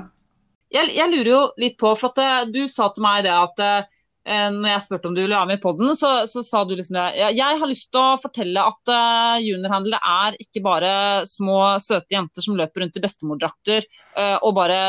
Jeg, 0.73 0.91
jeg 0.93 1.11
lurer 1.11 1.29
jo 1.29 1.43
litt 1.61 1.77
på, 1.81 1.91
for 1.97 2.13
at 2.13 2.21
eh, 2.21 2.49
du 2.53 2.65
sa 2.69 2.91
til 2.93 3.05
meg 3.05 3.23
det 3.25 3.33
at 3.33 3.61
eh, 3.65 3.95
når 4.25 4.69
jeg 4.71 4.83
spurte 4.85 5.09
om 5.09 5.15
du 5.15 5.21
ville 5.21 5.37
være 5.37 5.49
med 5.51 5.59
i 5.59 5.63
podden, 5.63 5.91
så, 5.97 6.11
så 6.29 6.41
sa 6.45 6.63
du 6.65 6.73
liksom 6.75 6.97
det. 6.97 7.05
Jeg, 7.19 7.37
jeg 7.37 7.59
har 7.61 7.69
lyst 7.69 7.91
til 7.93 8.01
å 8.01 8.17
fortelle 8.21 8.65
at 8.71 8.93
eh, 8.93 9.45
juniorhandlere 9.45 10.01
er 10.13 10.37
ikke 10.41 10.63
bare 10.65 10.91
små, 11.29 11.59
søte 11.81 12.17
jenter 12.17 12.45
som 12.45 12.57
løper 12.57 12.85
rundt 12.85 12.97
i 12.97 13.05
bestemordrakter 13.05 13.85
eh, 13.85 14.37
og 14.41 14.57
bare 14.57 14.79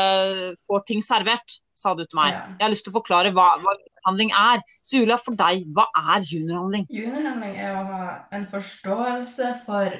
får 0.69 0.85
ting 0.89 1.05
servert, 1.05 1.61
sa 1.77 1.93
du 1.93 2.03
til 2.05 2.17
meg. 2.17 2.33
Ja. 2.33 2.43
Jeg 2.57 2.65
har 2.65 2.73
lyst 2.73 2.87
til 2.89 2.93
å 2.93 2.97
forklare 2.97 3.33
hva, 3.37 3.51
hva 3.61 3.77
juniorhandling 3.77 4.33
er. 4.37 4.65
Så 4.81 5.01
Julia, 5.01 5.17
for 5.21 5.37
deg, 5.37 5.65
hva 5.77 5.89
er 6.17 6.25
juniorhandling? 6.25 6.87
Juniorhandling 6.89 7.57
er 7.61 7.73
å 7.77 7.87
ha 7.89 8.03
en 8.33 8.47
forståelse 8.49 9.53
for 9.65 9.97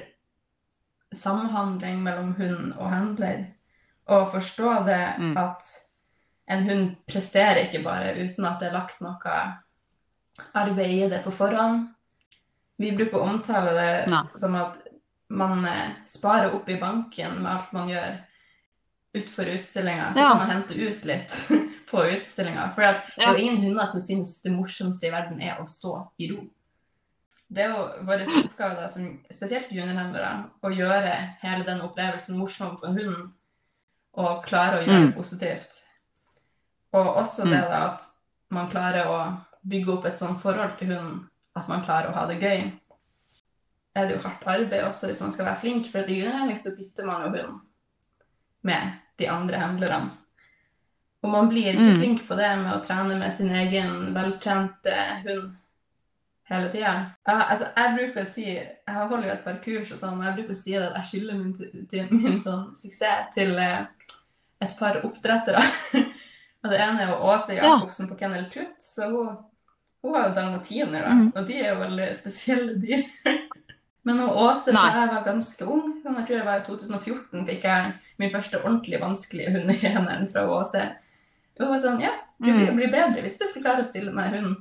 samhandling 1.14 2.02
mellom 2.02 2.34
hund 2.38 2.72
og 2.78 2.90
handler. 2.92 3.46
Og 4.08 4.30
forstå 4.32 4.84
det 4.86 5.14
Mm. 5.18 5.36
at 5.36 5.62
en 6.48 6.62
hund 6.68 6.96
presterer 7.06 7.64
ikke 7.66 7.82
bare 7.84 8.14
uten 8.24 8.44
at 8.44 8.60
det 8.60 8.68
er 8.68 8.72
lagt 8.72 9.00
noe 9.00 9.34
arbeid 10.54 10.90
i 10.90 11.08
det 11.08 11.22
på 11.24 11.30
forhånd. 11.34 11.88
Vi 12.78 12.92
bruker 12.96 13.18
å 13.18 13.26
omtale 13.28 13.72
det 13.74 14.10
Nei. 14.10 14.22
som 14.36 14.54
at 14.54 14.76
man 15.30 15.64
eh, 15.66 15.90
sparer 16.06 16.54
opp 16.54 16.68
i 16.68 16.78
banken 16.80 17.42
med 17.42 17.52
alt 17.52 17.72
man 17.72 17.88
gjør 17.90 18.18
utfor 19.18 19.44
utstillinga. 19.54 20.12
Så 20.14 20.20
Ja. 20.20 20.28
kan 20.28 20.38
man 20.46 20.50
hente 20.50 20.74
ut 20.78 21.04
litt 21.04 21.34
på 21.90 22.04
utstillinga. 22.04 22.72
For 22.74 22.82
det 22.82 23.02
er 23.18 23.32
jo 23.32 23.38
ingen 23.44 23.62
hunder 23.62 23.86
som 23.86 24.00
syns 24.00 24.42
det 24.42 24.52
morsomste 24.52 25.06
i 25.08 25.10
verden 25.10 25.40
er 25.42 25.58
å 25.60 25.66
stå 25.68 26.08
i 26.18 26.30
ro. 26.32 26.44
Det 27.50 27.62
er 27.64 27.70
jo 27.72 28.04
vår 28.04 28.22
oppgave, 28.44 28.76
da, 28.76 28.86
som 28.88 29.06
spesielt 29.32 29.70
juniorhandlere, 29.72 30.32
å 30.62 30.68
gjøre 30.74 31.12
hele 31.40 31.64
den 31.64 31.80
opplevelsen 31.80 32.36
morsom 32.38 32.78
for 32.80 32.88
hunden. 32.92 33.32
og 34.18 34.42
klare 34.44 34.78
å 34.78 34.82
gjøre 34.82 34.98
Mm. 35.00 35.06
det 35.06 35.14
positivt. 35.16 35.74
Og 36.92 37.06
også 37.16 37.44
det 37.44 37.60
Mm. 37.62 37.70
da 37.70 37.86
at 37.94 38.02
man 38.50 38.70
klarer 38.70 39.06
å 39.06 39.18
bygge 39.68 39.92
opp 39.92 40.04
et 40.06 40.18
sånt 40.18 40.40
forhold 40.42 40.76
til 40.78 40.88
hunden 40.88 41.28
at 41.54 41.68
man 41.68 41.84
klarer 41.84 42.08
å 42.08 42.14
ha 42.14 42.26
det 42.26 42.40
gøy. 42.40 42.72
Er 43.94 44.06
det 44.08 44.16
jo 44.16 44.28
hardt 44.28 44.42
arbeid 44.46 44.84
også 44.84 45.06
hvis 45.06 45.20
man 45.20 45.30
skal 45.30 45.46
være 45.46 45.60
flink, 45.60 45.86
for 45.92 45.98
etter 45.98 46.10
i 46.12 46.18
juniorhandling 46.20 46.56
så 46.58 46.76
bytter 46.76 47.06
man 47.06 47.22
jo 47.22 47.42
hund 47.42 47.60
med 48.64 48.92
de 49.18 49.26
andre 49.28 49.56
handlerne. 49.58 50.10
Og 51.22 51.30
man 51.30 51.48
blir 51.48 51.72
ikke 51.72 51.92
Mm. 51.94 51.98
flink 51.98 52.26
på 52.28 52.36
det 52.36 52.58
med 52.58 52.72
å 52.74 52.84
trene 52.84 53.18
med 53.18 53.32
sin 53.36 53.50
egen 53.50 54.14
veltrente 54.14 55.22
hund 55.24 55.56
hele 56.48 56.70
tida. 56.72 56.92
Ja, 57.28 57.34
altså, 57.50 57.66
jeg 57.76 57.94
bruker 57.98 58.22
å 58.22 58.28
si 58.28 58.44
Jeg 58.46 58.94
holder 58.94 59.26
jo 59.28 59.32
et 59.34 59.44
par 59.44 59.58
kurs 59.64 59.90
og 59.92 59.98
sånn, 60.00 60.18
og 60.20 60.24
jeg 60.28 60.36
bruker 60.38 60.54
å 60.56 60.60
si 60.62 60.74
at 60.78 60.96
jeg 60.96 61.08
skylder 61.10 61.38
min, 61.42 61.84
til, 61.90 62.08
min 62.14 62.40
sånn 62.40 62.70
suksess 62.78 63.34
til 63.34 63.52
eh, 63.58 63.84
et 64.64 64.74
par 64.78 65.00
oppdrettere. 65.04 65.62
og 66.64 66.70
det 66.72 66.80
ene 66.80 67.04
er 67.04 67.12
jo 67.12 67.20
Åse 67.32 67.54
Jacobsen 67.58 68.08
på 68.10 68.16
Kennel 68.18 68.48
Tut, 68.52 68.74
så 68.82 69.10
hun, 69.12 69.36
hun 70.02 70.14
har 70.16 70.28
jo 70.30 70.34
dalmatiner, 70.38 71.04
da, 71.04 71.12
Mm. 71.14 71.32
og 71.36 71.46
de 71.48 71.58
er 71.60 71.68
jo 71.74 71.80
veldig 71.84 72.08
spesielle 72.16 72.78
dyr. 72.82 73.04
Men 74.08 74.20
Åse, 74.24 74.72
da 74.72 74.86
jeg 74.94 75.08
var 75.12 75.24
ganske 75.26 75.66
ung, 75.68 75.88
jeg 76.04 76.14
tror 76.14 76.36
det 76.38 76.46
var 76.46 76.60
i 76.62 76.64
2014, 76.64 77.44
fikk 77.50 77.64
jeg 77.68 77.92
min 78.18 78.30
første 78.32 78.60
ordentlig 78.64 79.00
vanskelige 79.02 79.52
hund 79.52 79.70
i 79.74 79.78
eneren 79.92 80.28
fra 80.32 80.46
Åse. 80.48 80.84
Hun 81.58 81.68
var 81.74 81.80
sånn 81.82 82.00
Ja, 82.00 82.14
du 82.38 82.46
blir, 82.52 82.70
Mm. 82.70 82.76
blir 82.78 82.90
bedre 82.92 83.20
hvis 83.24 83.36
du 83.40 83.44
klarer 83.60 83.82
å 83.82 83.86
stille 83.86 84.12
denne 84.14 84.30
hunden. 84.32 84.56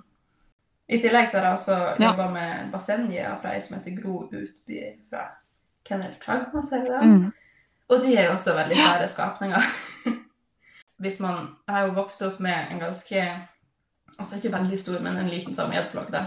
I 0.90 0.98
tillegg 1.04 1.28
så 1.28 1.38
har 1.40 1.44
jeg 1.50 1.54
også 1.58 1.78
Ja. 2.00 2.12
jobba 2.12 2.30
med 2.32 2.72
Basenje 2.72 3.26
fra 3.42 3.54
ei 3.54 3.60
som 3.62 3.78
heter 3.78 3.98
Gro 4.02 4.30
Utby 4.32 4.78
fra 5.10 5.26
Kennel 5.86 6.16
Tragma? 6.22 6.62
Mm. 7.04 7.32
Og 7.90 8.02
de 8.04 8.16
er 8.18 8.26
jo 8.26 8.32
også 8.36 8.54
veldig 8.56 8.78
sære 8.78 9.08
skapninger. 9.08 9.62
Hvis 11.00 11.20
man 11.20 11.56
Jeg 11.68 11.76
har 11.76 11.86
jo 11.88 11.94
vokst 11.94 12.22
opp 12.22 12.40
med 12.40 12.72
en 12.72 12.80
ganske 12.80 13.24
Altså 14.20 14.36
ikke 14.36 14.52
veldig 14.58 14.80
stor, 14.80 15.00
men 15.00 15.18
en 15.18 15.30
liten 15.30 15.54
samedflokk, 15.56 16.08
da. 16.12 16.24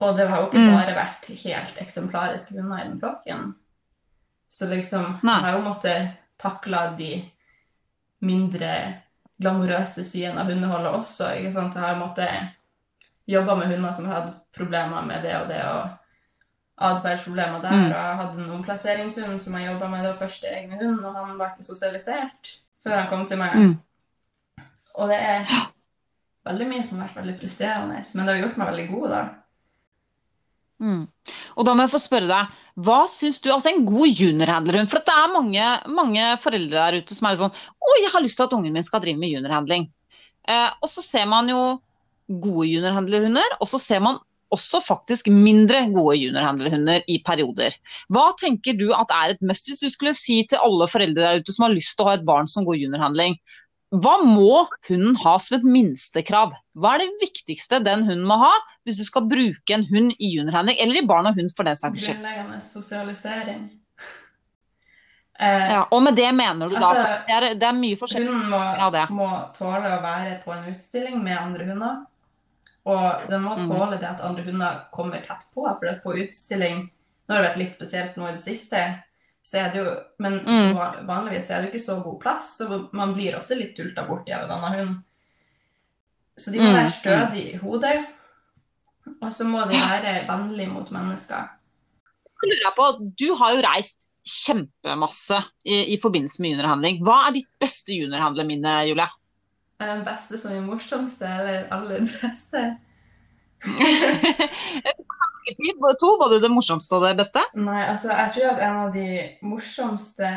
Og 0.00 0.16
det 0.16 0.28
har 0.28 0.40
jo 0.40 0.46
ikke 0.48 0.58
Mm. 0.58 0.72
bare 0.74 0.94
vært 0.96 1.26
helt 1.44 1.76
eksemplariske 1.80 2.54
hunder 2.60 2.78
i 2.80 2.88
den 2.88 2.98
flokken. 3.00 3.54
Så 4.50 4.66
liksom 4.68 5.20
Nei. 5.22 5.34
Jeg 5.34 5.44
har 5.44 5.52
jo 5.58 5.68
måttet 5.68 6.10
takle 6.38 6.96
de 6.98 7.30
mindre 8.20 8.94
glamorøse 9.40 10.04
sidene 10.04 10.40
av 10.40 10.46
hundeholdet 10.46 10.92
også. 10.94 11.30
ikke 11.38 11.52
sant? 11.52 11.74
Jeg 11.74 11.82
har 11.82 11.96
måttet 11.96 12.50
jobbe 13.26 13.56
med 13.56 13.70
hunder 13.72 13.94
som 13.96 14.08
hatt 14.10 14.32
problemer 14.56 15.06
med 15.06 15.24
det 15.24 15.36
og 15.38 15.48
det, 15.48 15.60
og 15.64 16.88
atferdsproblemer 16.88 17.62
der. 17.62 17.76
Mm. 17.76 17.86
Og 17.86 17.94
jeg 17.94 18.18
hadde 18.20 18.42
en 18.42 18.56
omplasseringshund 18.58 19.40
som 19.40 19.56
jeg 19.58 19.70
jobba 19.70 19.88
med, 19.88 20.04
det 20.04 20.12
var 20.12 20.20
første 20.26 20.50
egne 20.50 20.80
hund, 20.80 21.00
og 21.04 21.16
han 21.20 21.38
var 21.38 21.54
ikke 21.54 21.66
sosialisert 21.66 22.58
før 22.84 22.98
han 22.98 23.08
kom 23.12 23.24
til 23.28 23.40
meg. 23.40 23.54
Mm. 23.56 24.66
Og 24.94 25.08
det 25.10 25.20
er 25.22 25.48
veldig 26.44 26.68
mye 26.68 26.84
som 26.84 27.00
har 27.00 27.08
vært 27.08 27.22
veldig 27.22 27.38
frustrerende, 27.40 28.02
men 28.14 28.26
det 28.26 28.34
har 28.34 28.42
gjort 28.44 28.60
meg 28.60 28.70
veldig 28.72 28.86
god, 28.90 29.08
da. 29.14 29.22
Mm. 30.84 31.02
Og 31.54 31.66
da 31.66 31.72
må 31.72 31.84
jeg 31.84 31.92
få 31.94 32.00
spørre 32.02 32.28
deg, 32.28 32.54
hva 32.84 32.98
syns 33.08 33.38
du 33.40 33.48
altså 33.54 33.70
en 33.70 33.84
god 33.86 34.10
juniorhandlerhund? 34.10 34.90
For 34.90 35.06
det 35.06 35.14
er 35.14 35.32
mange, 35.32 35.68
mange 35.96 36.26
foreldre 36.42 36.80
der 36.82 37.00
ute 37.00 37.16
som 37.16 37.28
er 37.30 37.38
sånn 37.38 37.54
Å, 37.54 37.92
jeg 38.02 38.10
har 38.12 38.24
lyst 38.24 38.40
til 38.40 38.48
at 38.48 38.56
ungen 38.56 38.74
min 38.74 38.84
skal 38.84 39.00
drive 39.04 39.20
med 39.20 39.32
juniorhandling. 39.32 39.86
Eh, 40.50 40.70
og 40.82 40.90
så 40.90 41.04
ser 41.04 41.28
man 41.30 41.48
jo 41.48 41.60
gode 42.28 42.68
juniorhandlerhunder, 42.70 43.58
og 43.60 43.68
så 43.68 43.80
ser 43.82 44.00
man 44.04 44.20
også 44.54 44.80
faktisk 44.84 45.28
mindre 45.32 45.80
gode 45.92 46.16
juniorhandlerhunder 46.20 47.04
i 47.10 47.18
perioder. 47.26 47.74
Hva 48.12 48.28
tenker 48.38 48.76
du 48.78 48.90
at 48.94 49.10
er 49.14 49.34
et 49.34 49.42
must 49.42 49.68
hvis 49.68 49.82
du 49.82 49.90
skulle 49.90 50.14
si 50.16 50.42
til 50.48 50.62
alle 50.62 50.88
foreldre 50.90 51.26
der 51.26 51.42
ute 51.42 51.54
som 51.54 51.66
har 51.66 51.74
lyst 51.74 51.96
til 51.96 52.06
å 52.06 52.10
ha 52.12 52.16
et 52.18 52.26
barn 52.28 52.50
som 52.50 52.66
går 52.66 52.78
juniorhandling? 52.84 53.36
Hva 53.94 54.16
må 54.26 54.64
hunden 54.88 55.14
ha 55.22 55.36
som 55.38 55.58
et 55.58 55.66
minstekrav? 55.66 56.54
Hva 56.74 56.96
er 56.96 57.04
det 57.04 57.20
viktigste 57.28 57.78
den 57.84 58.02
hunden 58.08 58.26
må 58.26 58.40
ha 58.42 58.50
hvis 58.86 58.98
du 58.98 59.04
skal 59.06 59.26
bruke 59.30 59.76
en 59.76 59.86
hund 59.90 60.16
i 60.18 60.34
juniorhandling, 60.34 60.80
eller 60.82 61.02
i 61.02 61.06
barn 61.06 61.30
og 61.30 61.38
hund 61.38 61.52
for 61.54 61.66
den 61.68 61.78
saks 61.78 62.02
skyld? 62.02 62.18
Grunnleggende 62.18 62.60
sosialisering. 62.64 63.64
Eh, 65.38 65.70
Ja, 65.74 65.84
og 65.90 66.02
med 66.02 66.14
det 66.18 66.30
mener 66.34 66.68
du 66.70 66.76
da 66.76 66.88
Altså, 66.88 67.06
det, 67.26 67.36
er, 67.36 67.54
det 67.58 67.68
er 67.68 67.78
mye 67.78 67.98
forskjellig. 67.98 68.30
Hunden 68.30 68.50
må, 68.50 69.06
må 69.18 69.30
tåle 69.56 69.94
å 69.96 70.02
være 70.02 70.36
på 70.44 70.54
en 70.54 70.68
utstilling 70.74 71.22
med 71.22 71.38
andre 71.38 71.70
hunder. 71.70 72.02
Og 72.86 73.28
den 73.30 73.40
må 73.42 73.54
Mhm. 73.56 73.68
tåle 73.68 73.98
det 74.00 74.08
at 74.10 74.20
andre 74.20 74.42
hunder 74.44 74.80
kommer 74.92 75.20
tett 75.26 75.46
på. 75.54 75.62
For 75.64 75.80
det 75.86 75.94
er 75.96 76.00
på 76.04 76.16
utstilling 76.20 76.90
Nå 77.26 77.34
har 77.34 77.40
det 77.42 77.50
vært 77.54 77.56
litt 77.56 77.76
spesielt 77.78 78.16
nå 78.16 78.28
i 78.28 78.32
det 78.32 78.40
siste, 78.42 79.02
så 79.42 79.54
er 79.56 79.70
det 79.72 79.78
jo 79.80 80.02
Men 80.20 80.40
Mm. 80.44 80.74
vanligvis 81.06 81.50
er 81.50 81.62
det 81.62 81.72
jo 81.72 81.78
ikke 81.78 81.86
så 81.86 82.02
god 82.04 82.20
plass, 82.20 82.58
så 82.58 82.88
man 82.92 83.14
blir 83.14 83.34
ofte 83.38 83.56
litt 83.56 83.74
dulta 83.76 84.06
borti 84.06 84.30
av 84.34 84.42
en 84.44 84.50
annen 84.50 84.74
hund. 84.78 85.02
Så 86.38 86.52
de 86.52 86.58
må 86.58 86.68
Mm, 86.68 86.74
være 86.74 86.90
stødige 86.92 87.54
i 87.54 87.58
hodet. 87.58 88.06
Og 89.22 89.30
så 89.32 89.44
må 89.44 89.66
de 89.68 89.74
være 89.74 90.26
vennlige 90.28 90.68
mot 90.72 90.90
mennesker. 90.90 91.48
Jeg 92.42 92.50
lurer 92.52 92.74
på, 92.76 93.14
Du 93.16 93.34
har 93.34 93.54
jo 93.54 93.62
reist 93.62 94.10
kjempemasse 94.26 95.42
i, 95.64 95.94
i 95.94 95.96
forbindelse 95.96 96.40
med 96.40 96.50
juniorhandling. 96.56 97.00
Hva 97.04 97.28
er 97.28 97.32
ditt 97.32 97.48
beste 97.60 97.92
juniorhandleminne, 97.92 98.88
Julia? 98.88 99.08
Den 99.80 100.04
beste 100.06 100.38
som 100.38 100.52
er 100.54 100.60
morsomste, 100.64 101.26
eller 101.26 101.66
aller 101.74 102.04
beste? 102.22 102.76
To, 106.00 106.08
var 106.20 106.32
det 106.40 106.48
morsomste 106.50 106.96
og 106.96 107.02
det 107.04 107.16
beste? 107.18 107.42
Nei, 107.58 107.82
altså 107.90 108.08
jeg 108.14 108.30
tror 108.34 108.46
at 108.54 108.62
en 108.64 108.78
av 108.86 108.94
de 108.94 109.06
morsomste 109.44 110.30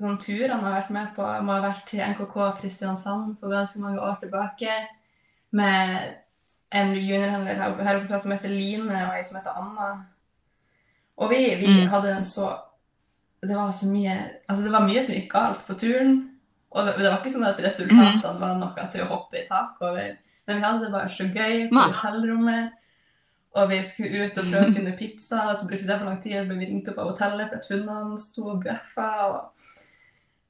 sånn, 0.00 0.16
turene 0.18 0.56
jeg 0.58 0.64
har 0.64 0.74
vært 0.80 0.90
med 0.94 1.12
på, 1.14 1.28
må 1.46 1.54
ha 1.54 1.60
vært 1.68 1.84
til 1.92 2.02
NKK 2.02 2.34
Kristiansand 2.58 3.36
for 3.38 3.52
ganske 3.54 3.78
mange 3.82 4.02
år 4.02 4.16
tilbake. 4.22 4.74
Med 5.54 6.16
en 6.74 6.90
juniorhandler 6.98 7.60
her 7.62 7.76
her 7.86 8.00
oppe 8.00 8.18
som 8.24 8.34
heter 8.34 8.50
Line, 8.50 8.90
og 9.06 9.14
ei 9.14 9.22
som 9.22 9.38
heter 9.38 9.54
Anna. 9.60 9.92
Og 11.22 11.30
vi, 11.30 11.44
vi 11.60 11.70
Mm. 11.70 11.88
hadde 11.92 12.16
en 12.16 12.24
så 12.26 12.50
Det 13.44 13.54
var 13.54 13.70
så 13.70 13.86
mye 13.86 14.14
Altså 14.48 14.62
det 14.64 14.72
var 14.72 14.80
mye 14.88 15.02
som 15.04 15.14
gikk 15.14 15.30
galt 15.32 15.66
på 15.66 15.74
turen. 15.78 16.33
Og 16.74 16.88
det, 16.88 17.06
var 17.06 17.20
ikke 17.20 17.32
sånn 17.32 17.46
at 17.46 17.60
resultatene 17.62 18.40
var 18.40 18.56
noe 18.58 18.86
til 18.92 19.04
å 19.04 19.10
hoppe 19.12 19.40
i 19.40 19.44
tak 19.48 19.82
over. 19.84 20.16
Men 20.44 20.58
vi 20.58 20.64
hadde 20.64 20.82
det 20.84 20.94
bare 20.94 21.12
så 21.12 21.26
gøy 21.28 21.68
på 21.70 21.84
hotellrommet. 21.84 22.80
Og 23.54 23.68
vi 23.70 23.78
skulle 23.86 24.26
ut 24.26 24.38
og 24.40 24.48
prøve 24.50 24.66
å 24.66 24.74
finne 24.74 24.96
pizza, 24.98 25.44
og 25.46 25.54
så 25.54 25.68
brukte 25.68 25.86
det 25.86 25.98
for 26.00 26.08
lang 26.10 26.18
tid. 26.22 26.40
Men 26.48 26.58
vi 26.58 26.70
ringte 26.72 26.90
opp 26.90 27.02
av 27.04 27.12
hotellet 27.12 27.52
for 27.52 27.62
at 27.62 27.68
hundene 27.70 28.18
sto 28.22 28.48
og 28.50 28.64
bjeffa. 28.64 29.10
Og, 29.28 29.68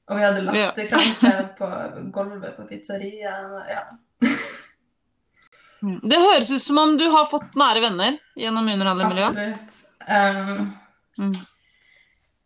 og 0.09 0.17
vi 0.17 0.25
hadde 0.25 0.45
latterkrampe 0.47 1.35
på 1.59 1.69
gulvet 2.15 2.57
på 2.57 2.65
pizzeriaen. 2.71 3.59
Ja. 3.69 3.83
Det 5.85 6.17
høres 6.17 6.49
ut 6.49 6.63
som 6.63 6.81
om 6.81 6.95
du 6.97 7.05
har 7.13 7.29
fått 7.29 7.53
nære 7.59 7.83
venner 7.85 8.17
gjennom 8.39 8.73
underhandlermiljøet. 8.73 9.37
Absolutt. 9.37 9.77
Um, 10.09 10.73
Mm. 11.17 11.31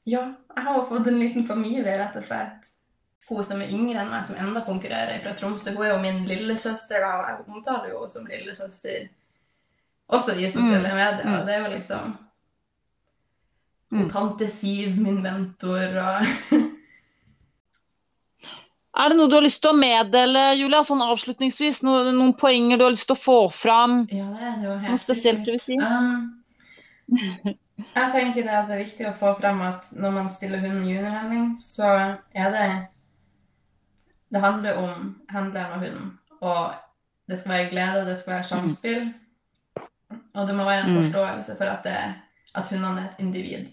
Ja, 0.04 0.22
jeg 0.56 0.64
har 0.66 0.86
fått 0.90 1.08
en 1.08 1.20
liten 1.20 1.48
familie, 1.48 1.98
rett 1.98 2.18
og 2.18 2.28
slett. 2.28 2.70
Hun 3.30 3.44
som 3.46 3.62
er 3.62 3.70
yngre 3.76 4.02
enn 4.02 4.10
meg, 4.10 4.24
som 4.26 4.40
enda 4.42 4.62
konkurrerer 4.66 5.20
fra 5.22 5.34
Tromsø, 5.38 5.76
hun 5.76 5.86
er 5.86 5.92
jo 5.94 6.00
min 6.02 6.24
lillesøster, 6.26 7.00
da, 7.04 7.12
og 7.20 7.28
jeg 7.30 7.56
omtaler 7.56 7.92
jo 7.92 8.00
henne 8.00 8.10
som 8.10 8.26
lillesøster 8.26 9.10
også 10.10 10.34
i 10.42 10.50
sosiale 10.50 10.90
Mm. 10.90 10.96
medier. 10.98 11.26
Mm. 11.28 11.34
Og 11.40 11.46
det 11.46 11.56
er 11.56 11.64
jo 11.66 11.76
liksom 11.76 12.18
Mm. 13.92 14.10
Tante 14.10 14.48
Siv, 14.50 14.98
min 15.02 15.22
mentor, 15.22 15.96
og 15.98 16.26
Er 19.00 19.10
det 19.10 19.18
noe 19.18 19.30
du 19.30 19.36
har 19.38 19.46
lyst 19.46 19.62
til 19.64 19.72
å 19.72 19.78
meddele, 19.78 20.42
Julia, 20.60 20.82
sånn 20.84 21.02
avslutningsvis? 21.06 21.84
Noen, 21.88 22.10
noen 22.18 22.34
poenger 22.38 22.78
du 22.78 22.84
har 22.84 22.92
lyst 22.92 23.08
til 23.08 23.16
å 23.16 23.22
få 23.22 23.38
fram? 23.54 24.02
Ja, 24.12 24.26
det 24.34 24.50
det 24.60 24.74
helt 24.82 24.90
Noe 24.90 25.00
spesielt 25.00 25.46
du 25.46 25.52
vil 25.54 25.62
si? 25.62 25.78
Um, 25.80 26.44
jeg 27.96 28.12
tenker 28.16 28.44
det 28.44 28.56
at 28.60 28.68
det 28.68 28.76
er 28.76 28.84
viktig 28.84 29.08
å 29.08 29.16
få 29.18 29.36
frem 29.40 29.62
at 29.62 29.92
når 29.96 30.16
man 30.18 30.30
stiller 30.34 30.60
hund 30.66 30.84
i 30.84 30.92
juniorhandling, 30.96 31.54
så 31.62 31.94
er 32.36 32.52
det 32.58 32.68
Det 34.32 34.42
handler 34.42 34.74
om 34.78 35.22
handleren 35.30 35.72
og 35.72 35.80
hunden. 35.80 36.20
Og 36.42 36.74
det 37.30 37.40
skal 37.40 37.52
være 37.52 37.70
glede, 37.70 38.06
det 38.10 38.18
skal 38.18 38.34
være 38.34 38.44
samspill. 38.44 39.14
Og 40.34 40.48
det 40.48 40.56
må 40.56 40.64
være 40.64 40.86
en 40.86 40.96
Mm. 40.96 41.04
forståelse 41.04 41.56
for 41.58 41.66
at, 41.66 41.84
det, 41.84 42.14
at 42.56 42.70
hundene 42.70 43.02
er 43.02 43.06
et 43.06 43.16
individ. 43.20 43.66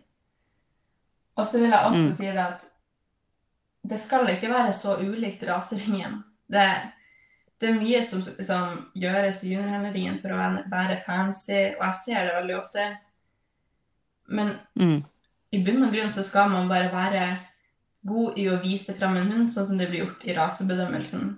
Og 1.37 1.47
så 1.47 1.59
vil 1.59 1.69
jeg 1.69 1.81
også 1.85 2.03
Mm. 2.03 2.13
si 2.13 2.27
det 2.27 2.39
at 2.39 2.65
det 3.91 4.01
skal 4.01 4.29
ikke 4.29 4.49
være 4.51 4.73
så 4.73 4.97
ulikt 5.01 5.43
raseringen. 5.49 6.25
Det, 6.53 6.73
det 7.61 7.69
er 7.69 7.75
mye 7.81 8.05
som, 8.05 8.21
som 8.45 8.91
gjøres 8.97 9.43
i 9.45 9.55
juniorhenderingen 9.55 10.21
for 10.23 10.29
å 10.29 10.37
være 10.71 10.99
fancy, 11.07 11.77
og 11.79 11.85
jeg 11.87 11.95
ser 12.05 12.25
det 12.25 12.35
veldig 12.41 12.59
ofte. 12.59 12.97
Men 14.29 14.57
Mm. 14.75 15.05
i 15.53 15.65
bunn 15.65 15.83
og 15.83 15.93
grunn 15.95 16.11
så 16.11 16.23
skal 16.23 16.51
man 16.51 16.69
bare 16.69 16.93
være 16.93 17.39
god 18.07 18.39
i 18.39 18.47
å 18.51 18.61
vise 18.63 18.95
frem 18.97 19.17
en 19.17 19.31
hund, 19.33 19.49
sånn 19.53 19.67
som 19.67 19.79
det 19.81 19.89
blir 19.91 20.05
gjort 20.05 20.25
i 20.29 20.35
rasebedømmelsen. 20.37 21.37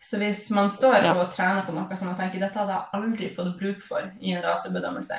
Så 0.00 0.18
hvis 0.20 0.50
man 0.54 0.68
står 0.70 1.02
Ja. 1.02 1.14
og 1.14 1.32
trener 1.32 1.64
på 1.66 1.72
noe 1.74 1.96
som 1.96 2.08
man 2.08 2.16
tenker 2.16 2.38
dette 2.40 2.58
hadde 2.58 2.70
jeg 2.76 2.94
aldri 2.94 3.34
fått 3.34 3.58
bruk 3.58 3.82
for 3.82 4.12
i 4.20 4.32
en 4.32 4.42
rasebedømmelse, 4.42 5.18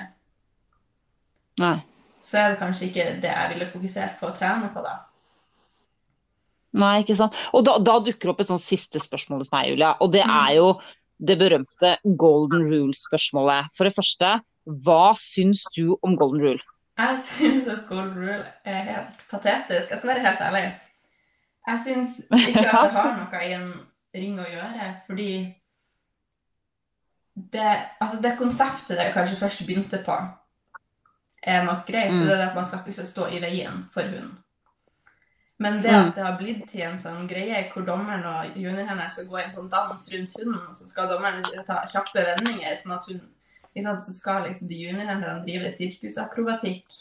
Nei. 1.60 1.84
så 2.24 2.38
er 2.38 2.50
det 2.54 2.60
kanskje 2.62 2.88
ikke 2.90 3.22
det 3.22 3.32
jeg 3.34 3.50
ville 3.54 3.72
fokusert 3.74 4.20
på 4.20 4.30
å 4.30 4.38
trene 4.38 4.70
på 4.74 4.84
da. 4.84 5.00
Nei, 6.80 7.00
ikke 7.04 7.16
sant. 7.18 7.34
Og 7.58 7.66
da, 7.66 7.78
da 7.82 7.98
dukker 8.00 8.30
opp 8.30 8.40
et 8.44 8.48
sånt 8.52 8.62
siste 8.62 9.00
spørsmål 9.02 9.40
hos 9.42 9.52
meg, 9.52 9.72
Julia. 9.72 9.96
Og 10.00 10.12
det 10.14 10.24
Mm. 10.24 10.30
er 10.30 10.56
jo 10.56 10.68
det 11.20 11.38
berømte 11.40 11.98
golden 12.16 12.62
rule-spørsmålet. 12.70 13.72
For 13.76 13.84
det 13.86 13.96
første, 13.96 14.42
hva 14.68 15.14
syns 15.18 15.66
du 15.76 15.98
om 16.04 16.16
golden 16.16 16.42
rule? 16.42 16.62
Jeg 17.00 17.20
syns 17.24 17.68
at 17.72 17.86
golden 17.88 18.18
rule 18.18 18.46
er 18.68 18.82
helt 18.84 19.22
patetisk. 19.32 19.92
Jeg 19.92 19.98
skal 19.98 20.10
være 20.10 20.26
helt 20.26 20.42
ærlig. 20.42 20.80
Jeg 21.68 21.80
syns 21.86 22.20
ikke 22.48 22.66
at 22.66 22.90
det 22.90 22.98
har 22.98 23.16
noe 23.20 23.46
i 23.46 23.54
en 23.56 23.70
ring 24.16 24.40
å 24.42 24.48
gjøre, 24.50 24.90
fordi 25.06 25.56
det, 27.54 27.72
altså 28.02 28.20
det 28.22 28.38
konseptet 28.38 28.98
det 28.98 29.14
kanskje 29.14 29.40
først 29.40 29.66
begynte 29.66 30.02
på, 30.06 30.18
er 31.44 31.64
nok 31.64 31.86
greit. 31.88 32.12
Mm. 32.12 32.26
Det 32.28 32.36
er 32.36 32.48
at 32.50 32.56
man 32.56 32.66
skal 32.66 32.80
ikke 32.88 33.08
stå 33.08 33.28
i 33.32 33.42
veien 33.42 33.86
for 33.94 34.02
hunden. 34.02 34.38
Men 35.60 35.74
det 35.84 35.92
Mm. 35.92 36.08
at 36.08 36.16
det 36.16 36.24
har 36.24 36.38
blitt 36.38 36.70
til 36.70 36.82
en 36.82 36.98
sånn 36.98 37.28
greie 37.28 37.72
hvor 37.74 37.82
dommeren 37.86 38.24
og 38.26 38.46
juniorene 38.56 39.10
skal 39.12 39.26
gå 39.28 39.38
i 39.38 39.44
en 39.44 39.52
sånn 39.52 39.70
dans 39.70 40.10
rundt 40.14 40.34
hunden, 40.40 40.68
og 40.70 40.76
så 40.76 40.88
skal 40.88 41.08
dommeren 41.10 41.44
ta 41.68 41.86
kjappe 41.88 42.26
vendinger, 42.26 42.76
sånn 42.76 42.96
at 42.96 43.04
hun 43.08 43.20
ikke 43.20 43.39
sant, 43.86 44.04
Så 44.04 44.16
skal 44.18 44.48
liksom 44.48 44.68
de 44.72 44.80
juniorene 44.82 45.36
drive 45.46 45.70
sirkusakrobatikk 45.76 46.98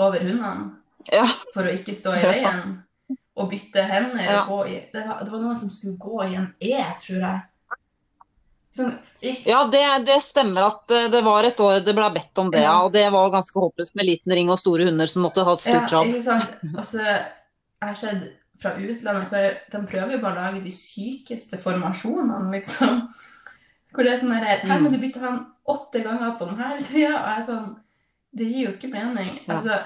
over 0.00 0.20
hundene 0.20 0.76
Ja. 1.10 1.24
for 1.54 1.64
å 1.64 1.72
ikke 1.74 1.94
stå 1.96 2.16
i 2.18 2.24
veien. 2.26 2.74
Og 3.40 3.48
bytte 3.50 3.82
hender. 3.88 4.20
Ja. 4.26 4.40
og 4.52 4.68
i, 4.68 4.82
det, 4.92 5.06
var, 5.06 5.22
det 5.24 5.32
var 5.32 5.40
noen 5.40 5.56
som 5.56 5.70
skulle 5.72 5.96
gå 5.96 6.18
i 6.26 6.34
en 6.36 6.50
E, 6.60 6.74
tror 7.00 7.22
jeg. 7.24 7.40
Sånn, 8.76 8.92
gikk, 9.22 9.46
Ja, 9.48 9.64
det, 9.66 9.80
det 10.06 10.20
stemmer 10.22 10.68
at 10.68 10.92
eh, 10.94 11.08
det 11.10 11.22
var 11.26 11.46
et 11.48 11.58
år 11.58 11.80
det 11.82 11.94
ble 11.96 12.10
bedt 12.14 12.38
om 12.38 12.52
det, 12.52 12.60
ja. 12.62 12.68
Ja. 12.68 12.82
Og 12.86 12.92
det 12.94 13.06
var 13.10 13.32
ganske 13.32 13.64
håpløst 13.64 13.96
med 13.98 14.06
liten 14.06 14.34
ring 14.36 14.52
og 14.52 14.60
store 14.60 14.86
hunder 14.86 15.10
som 15.10 15.24
måtte 15.26 15.42
ha 15.46 15.56
et 15.56 15.64
stort 15.64 15.80
ja, 15.80 15.88
trav. 15.90 16.06
ikke 16.12 16.22
sant? 16.28 16.60
Altså, 16.76 17.00
jeg 17.00 17.88
har 17.88 17.98
sett 17.98 18.28
fra 18.60 18.74
utlandet 18.76 19.66
de 19.72 19.80
prøver 19.88 20.14
jo 20.14 20.20
bare 20.22 20.36
å 20.36 20.44
lage 20.50 20.62
de 20.66 20.72
sykeste 20.74 21.58
formasjonene, 21.62 22.50
liksom. 22.52 23.06
Hvor 23.92 24.04
det 24.06 24.12
er 24.12 24.20
sånn 24.20 24.32
her 24.36 24.44
Her 24.62 24.78
må 24.80 24.88
Mm. 24.88 24.92
du 24.92 24.98
bytte 24.98 25.20
han 25.20 25.38
åtte 25.66 26.02
ganger 26.04 26.36
på 26.38 26.46
denne 26.46 26.80
sida. 26.88 27.14
Og 27.16 27.28
jeg 27.28 27.38
er 27.38 27.46
sånn 27.48 27.76
Det 28.36 28.46
gir 28.46 28.66
jo 28.68 28.72
ikke 28.76 28.90
mening. 28.92 29.40
Ja. 29.46 29.54
Altså, 29.56 29.80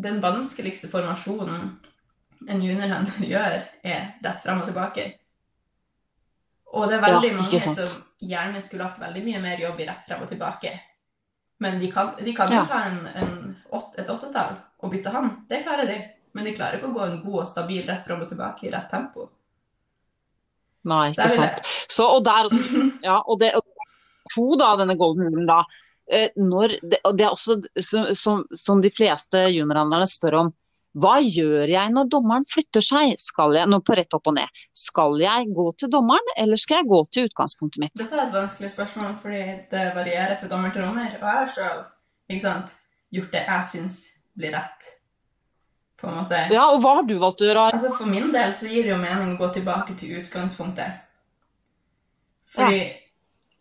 den 0.00 0.20
vanskeligste 0.22 0.88
formasjonen 0.88 1.78
en 2.48 2.60
juniorhandler 2.62 3.28
gjør, 3.34 3.62
er 3.84 4.14
rett 4.24 4.40
frem 4.40 4.60
og 4.62 4.66
tilbake. 4.68 5.04
Og 6.72 6.88
det 6.88 6.96
er 6.98 7.04
veldig 7.04 7.30
Ja, 7.30 7.36
mange 7.36 7.60
sant. 7.60 7.76
som 7.88 8.02
gjerne 8.20 8.60
skulle 8.62 8.84
hatt 8.88 8.98
veldig 9.00 9.22
mye 9.24 9.40
mer 9.40 9.60
jobb 9.60 9.80
i 9.80 9.86
rett 9.88 10.02
frem 10.04 10.22
og 10.22 10.28
tilbake. 10.30 10.72
Men 11.60 11.78
de 11.80 11.90
kan, 11.92 12.14
de 12.18 12.32
kan 12.36 12.48
jo 12.52 12.54
Ja. 12.58 12.64
ta 12.64 12.80
en, 12.88 13.06
en, 13.06 13.56
åt- 13.72 13.94
et 13.98 14.08
åttetall 14.08 14.56
og 14.80 14.90
bytte 14.92 15.10
han. 15.12 15.30
Det 15.48 15.62
klarer 15.64 15.86
de. 15.86 15.98
Men 16.34 16.44
de 16.44 16.52
klarer 16.56 16.76
ikke 16.78 16.88
å 16.90 16.94
gå 16.94 17.04
en 17.06 17.22
god 17.22 17.40
og 17.40 17.46
stabil 17.48 17.86
rett 17.88 18.04
frem 18.04 18.20
og 18.20 18.28
tilbake 18.28 18.64
i 18.66 18.70
rett 18.70 18.90
tempo. 18.90 19.30
Nei, 20.86 21.08
ikke 21.12 21.30
sant. 21.34 21.64
Så, 21.90 22.06
og 22.06 22.22
der 22.26 22.48
også, 22.48 22.84
ja, 23.08 23.18
og 23.22 23.40
det, 23.42 23.52
og 23.58 24.32
to 24.34 24.46
da, 24.60 24.74
denne 24.80 24.96
golden 24.98 25.28
rulen 25.28 25.48
da, 25.48 25.62
eh, 26.10 26.30
når, 26.38 26.78
det, 26.82 27.00
og 27.06 27.18
det 27.18 27.26
er 27.26 27.34
også 27.34 27.58
som, 27.82 28.06
som, 28.14 28.46
som 28.54 28.84
de 28.84 28.92
fleste 28.92 29.48
juniorhandlerne 29.54 30.08
spør 30.10 30.40
om, 30.44 30.54
hva 30.96 31.18
gjør 31.20 31.68
jeg 31.68 31.92
når 31.92 32.08
dommeren 32.08 32.46
flytter 32.48 32.84
seg? 32.84 33.18
Skal 33.20 33.58
jeg, 33.58 33.68
nå 33.68 33.82
på 33.84 33.98
rett 33.98 34.14
opp 34.16 34.30
og 34.30 34.38
ned, 34.38 34.62
skal 34.72 35.18
jeg 35.20 35.50
gå 35.56 35.66
til 35.76 35.90
dommeren, 35.92 36.30
eller 36.40 36.60
skal 36.60 36.80
jeg 36.80 36.88
gå 36.88 37.00
til 37.12 37.28
utgangspunktet 37.28 37.82
mitt? 37.82 37.94
Dette 38.00 38.16
er 38.16 38.24
et 38.24 38.36
vanskelig 38.36 38.72
spørsmål, 38.72 39.18
fordi 39.20 39.42
det 39.72 39.84
varierer 39.96 40.38
fra 40.40 40.48
dommer 40.54 40.72
til 40.72 40.86
dommer. 40.86 41.10
Og 41.18 41.26
jeg 41.26 41.42
har 41.42 41.52
sjøl 41.52 41.82
gjort 43.12 43.36
det 43.36 43.42
jeg 43.44 43.68
syns 43.74 43.98
blir 44.36 44.56
rett. 44.56 44.88
På 45.96 46.08
en 46.10 46.14
måte. 46.20 46.42
Ja, 46.52 46.66
og 46.74 46.82
hva 46.84 46.94
har 46.98 47.06
du 47.08 47.14
valgt 47.18 47.40
å 47.40 47.46
gjøre? 47.48 47.70
Altså 47.72 47.94
For 47.96 48.06
min 48.10 48.28
del 48.34 48.52
så 48.52 48.68
gir 48.68 48.82
det 48.84 48.90
jo 48.92 48.98
mening 49.00 49.32
å 49.34 49.38
gå 49.40 49.48
tilbake 49.54 49.94
til 49.96 50.18
utgangspunktet. 50.20 50.98
Fordi 52.52 52.80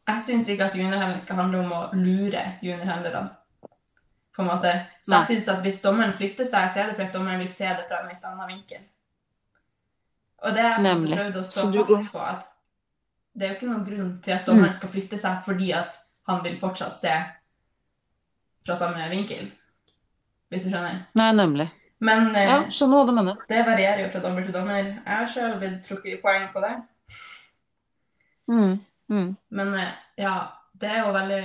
jeg 0.07 0.21
syns 0.25 0.49
ikke 0.51 0.67
at 0.67 0.75
juniorhandel 0.77 1.19
skal 1.23 1.39
handle 1.39 1.63
om 1.63 1.71
å 1.75 1.81
lure 1.97 2.43
juniorhandlerne. 2.63 3.29
På 4.35 4.43
en 4.43 4.49
måte. 4.51 4.73
Så 5.01 5.15
jeg 5.21 5.29
synes 5.29 5.47
at 5.53 5.61
hvis 5.63 5.79
dommeren 5.81 6.11
flytter 6.17 6.43
seg, 6.47 6.67
så 6.73 6.81
er 6.81 6.89
det 6.91 6.97
fordi 6.97 7.13
dommeren 7.15 7.39
vil 7.39 7.53
se 7.55 7.69
det 7.71 7.85
fra 7.87 8.01
en 8.03 8.09
litt 8.11 8.27
annen 8.27 8.51
vinkel. 8.51 8.83
Og 10.43 10.53
det 10.53 10.65
har 10.67 10.83
jeg 10.83 11.05
prøvd 11.15 11.39
å 11.39 11.43
stå 11.47 11.61
Så 11.61 11.71
du- 11.71 11.79
fast 11.85 12.11
på 12.11 12.19
at 12.19 12.43
det 13.35 13.45
er 13.47 13.53
jo 13.53 13.55
ikke 13.55 13.69
noen 13.71 13.85
grunn 13.87 14.11
til 14.23 14.31
at 14.35 14.45
dommeren 14.45 14.73
skal 14.73 14.89
flytte 14.89 15.17
seg 15.19 15.41
fordi 15.45 15.71
at 15.73 15.95
han 16.27 16.43
vil 16.43 16.59
fortsatt 16.59 16.97
se 16.97 17.15
fra 18.65 18.75
samme 18.75 19.09
vinkel. 19.09 19.51
Hvis 20.51 20.63
du 20.63 20.69
skjønner. 20.69 21.05
Nei, 21.15 21.31
nemlig. 21.31 21.69
Men 22.03 22.35
eh, 22.35 22.49
Ja, 22.49 22.57
skjønner 22.69 22.99
hva 22.99 23.07
du 23.07 23.13
mener. 23.15 23.45
det 23.49 23.61
varierer 23.67 24.03
jo 24.03 24.09
fra 24.13 24.21
dommer 24.23 24.43
til 24.43 24.53
dommer. 24.55 24.83
Jeg 24.83 25.11
har 25.11 25.29
sjøl 25.31 25.57
blitt 25.61 25.83
trukket 25.85 26.17
i 26.17 26.21
poeng 26.21 26.49
på 26.53 26.63
det. 26.63 26.73
Mm, 28.51 28.79
mm. 29.09 29.29
Men 29.49 29.73
eh, 29.79 29.93
ja, 30.21 30.35
det 30.73 30.89
er 30.91 31.05
jo 31.05 31.15
veldig 31.15 31.43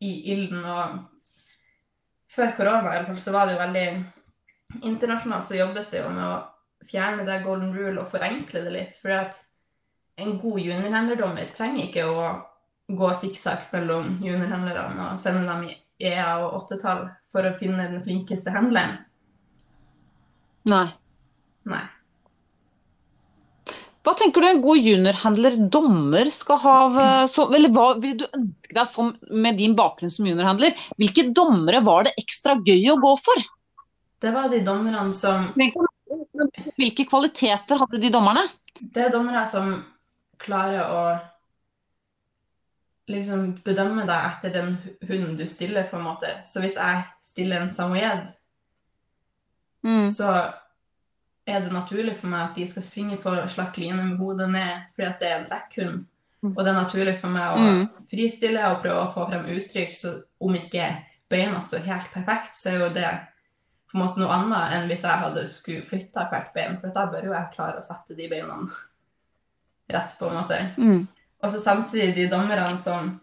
i 0.00 0.12
ilden 0.32 0.64
og 0.64 1.00
Før 2.30 2.52
korona 2.54 2.86
i 2.86 2.94
hvert 2.94 3.08
fall, 3.08 3.16
så 3.18 3.32
var 3.34 3.48
det 3.48 3.56
jo 3.56 3.58
veldig 3.58 3.86
Internasjonalt 4.86 5.48
så 5.48 5.56
jobbes 5.56 5.88
det 5.90 5.98
jo 5.98 6.12
med 6.14 6.22
å 6.22 6.36
fjerne 6.86 7.24
det 7.26 7.40
golden 7.42 7.72
rule 7.74 8.04
og 8.04 8.12
forenkle 8.12 8.62
det 8.62 8.70
litt. 8.70 8.98
For 9.02 9.10
at 9.16 9.40
en 10.20 10.36
god 10.38 10.60
juniorhendlerdommer 10.62 11.50
trenger 11.56 11.88
ikke 11.88 12.04
å 12.06 12.28
gå 12.86 13.10
sikksakk 13.18 13.72
mellom 13.74 14.20
juniorhendlerne 14.22 15.08
og 15.08 15.18
sende 15.18 15.42
dem 15.48 15.66
i 15.70 15.74
EA 16.10 16.36
og 16.44 16.60
åttetall 16.60 17.08
for 17.32 17.46
å 17.46 17.56
finne 17.58 17.88
den 17.90 18.04
flinkeste 18.04 18.54
handleren. 18.54 19.00
Nei. 20.68 20.86
Nei. 21.70 21.86
Hva 24.00 24.14
tenker 24.16 24.40
du 24.40 24.48
en 24.48 24.62
god 24.64 24.80
juniorhandler, 24.80 25.56
dommer, 25.72 26.30
skal 26.32 26.60
ha 26.62 26.76
eh, 26.88 27.24
så, 27.28 27.44
Eller 27.52 27.72
hva 27.74 27.92
vil 28.00 28.16
du 28.20 28.24
ønske 28.26 28.76
deg 28.76 28.88
som, 28.88 29.10
med 29.28 29.58
din 29.60 29.74
bakgrunn 29.76 30.12
som 30.12 30.28
juniorhandler? 30.28 30.76
Hvilke 31.00 31.26
dommere 31.36 31.82
var 31.84 32.08
det 32.08 32.14
ekstra 32.20 32.56
gøy 32.64 32.88
å 32.94 33.00
gå 33.00 33.12
for? 33.20 33.44
Det 34.20 34.32
var 34.32 34.48
de 34.52 34.62
dommerne 34.64 35.12
som 35.16 35.50
Hvilke 36.80 37.04
kvaliteter 37.08 37.80
hadde 37.80 38.00
de 38.00 38.12
dommerne? 38.12 38.46
Det 38.80 39.06
er 39.06 39.12
dommere 39.12 39.44
som 39.48 39.74
klarer 40.40 40.80
å 40.88 41.02
liksom 43.10 43.46
bedømme 43.64 44.06
deg 44.08 44.26
etter 44.30 44.54
den 44.54 44.76
hunden 45.08 45.36
du 45.36 45.44
stiller, 45.48 45.88
på 45.90 45.98
en 45.98 46.06
måte. 46.06 46.30
Så 46.46 46.62
hvis 46.62 46.78
jeg 46.80 47.02
stiller 47.24 47.60
en 47.60 47.72
samoyed, 47.72 48.28
Mm. 49.84 50.06
så 50.06 50.52
er 51.46 51.60
det 51.64 51.72
naturlig 51.72 52.16
for 52.16 52.28
meg 52.28 52.50
at 52.50 52.56
de 52.56 52.66
skal 52.68 52.82
springe 52.84 53.16
på 53.22 53.32
slakk 53.48 53.78
line 53.80 53.96
med 53.96 54.18
hodet 54.18 54.50
ned, 54.52 54.82
fordi 54.94 55.06
at 55.08 55.18
det 55.20 55.28
er 55.30 55.38
en 55.38 55.46
trekkhund. 55.48 56.04
Mm. 56.42 56.52
Og 56.56 56.60
det 56.64 56.68
er 56.68 56.82
naturlig 56.82 57.18
for 57.20 57.28
meg 57.28 57.56
å 57.56 57.58
Mm. 57.58 57.88
fristille 58.10 58.66
og 58.70 58.82
prøve 58.82 59.06
å 59.06 59.12
få 59.14 59.26
frem 59.30 59.44
uttrykk, 59.56 59.94
så 59.96 60.12
om 60.40 60.54
ikke 60.54 60.96
beina 61.30 61.60
står 61.60 61.78
helt 61.86 62.12
perfekt, 62.12 62.56
så 62.56 62.70
er 62.70 62.78
jo 62.78 62.88
det 62.94 63.10
på 63.90 63.98
en 63.98 64.06
måte 64.06 64.18
noe 64.20 64.30
annet 64.32 64.72
enn 64.72 64.88
hvis 64.88 65.02
jeg 65.02 65.18
hadde 65.18 65.46
skulle 65.48 65.82
flytta 65.86 66.28
hvert 66.30 66.52
bein, 66.54 66.78
for 66.80 66.88
da 66.94 67.06
bør 67.06 67.24
jo 67.24 67.32
jeg 67.32 67.52
klare 67.54 67.78
å 67.78 67.82
sette 67.82 68.16
de 68.16 68.28
beina 68.28 68.54
rett, 69.90 70.18
på 70.18 70.28
en 70.28 70.36
måte. 70.36 70.60
Mm. 70.78 71.08
Og 71.42 71.50
så 71.50 71.60
samtidig 71.60 72.14
de 72.14 72.28
dommerne 72.28 72.78
som 72.78 73.20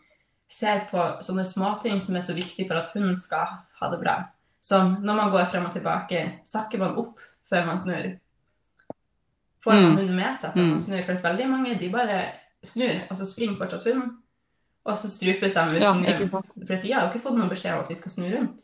ser 0.49 0.87
på 0.91 1.21
sånne 1.21 1.45
småting 1.45 2.01
som 2.01 2.15
er 2.15 2.21
så 2.21 2.33
viktige 2.33 2.67
for 2.67 2.75
at 2.81 2.91
hunden 2.93 3.15
skal 3.15 3.47
ha 3.79 3.89
det 3.91 3.99
bra. 4.01 4.17
Som 4.67 4.97
når 5.05 5.15
man 5.21 5.31
går 5.31 5.45
frem 5.51 5.65
og 5.69 5.73
tilbake, 5.75 6.21
sakker 6.47 6.81
man 6.81 6.97
opp 6.99 7.21
før 7.49 7.65
man 7.69 7.77
snur. 7.79 8.07
Får 9.63 9.73
man 9.73 9.83
Mm. 9.85 9.95
hunden 9.97 10.15
med 10.15 10.35
seg 10.37 10.53
før 10.53 10.63
Mm. 10.63 10.71
man 10.71 10.81
snur? 10.81 11.03
For 11.05 11.13
veldig 11.23 11.49
mange 11.49 11.79
de 11.79 11.89
bare 11.89 12.17
snur, 12.63 13.01
og 13.09 13.17
så 13.17 13.25
springer 13.25 13.57
fortsatt 13.57 13.83
hunden. 13.87 14.17
Og 14.85 14.95
så 14.95 15.09
strupes 15.09 15.53
de 15.53 15.59
uten 15.59 15.81
Ja, 15.81 15.91
hund. 15.93 16.31
For 16.67 16.75
de 16.81 16.91
har 16.93 17.01
jo 17.01 17.07
ikke 17.13 17.21
fått 17.23 17.37
noen 17.37 17.49
beskjed 17.49 17.73
om 17.73 17.79
at 17.83 17.89
vi 17.89 17.95
skal 17.95 18.11
snu 18.11 18.27
rundt. 18.35 18.61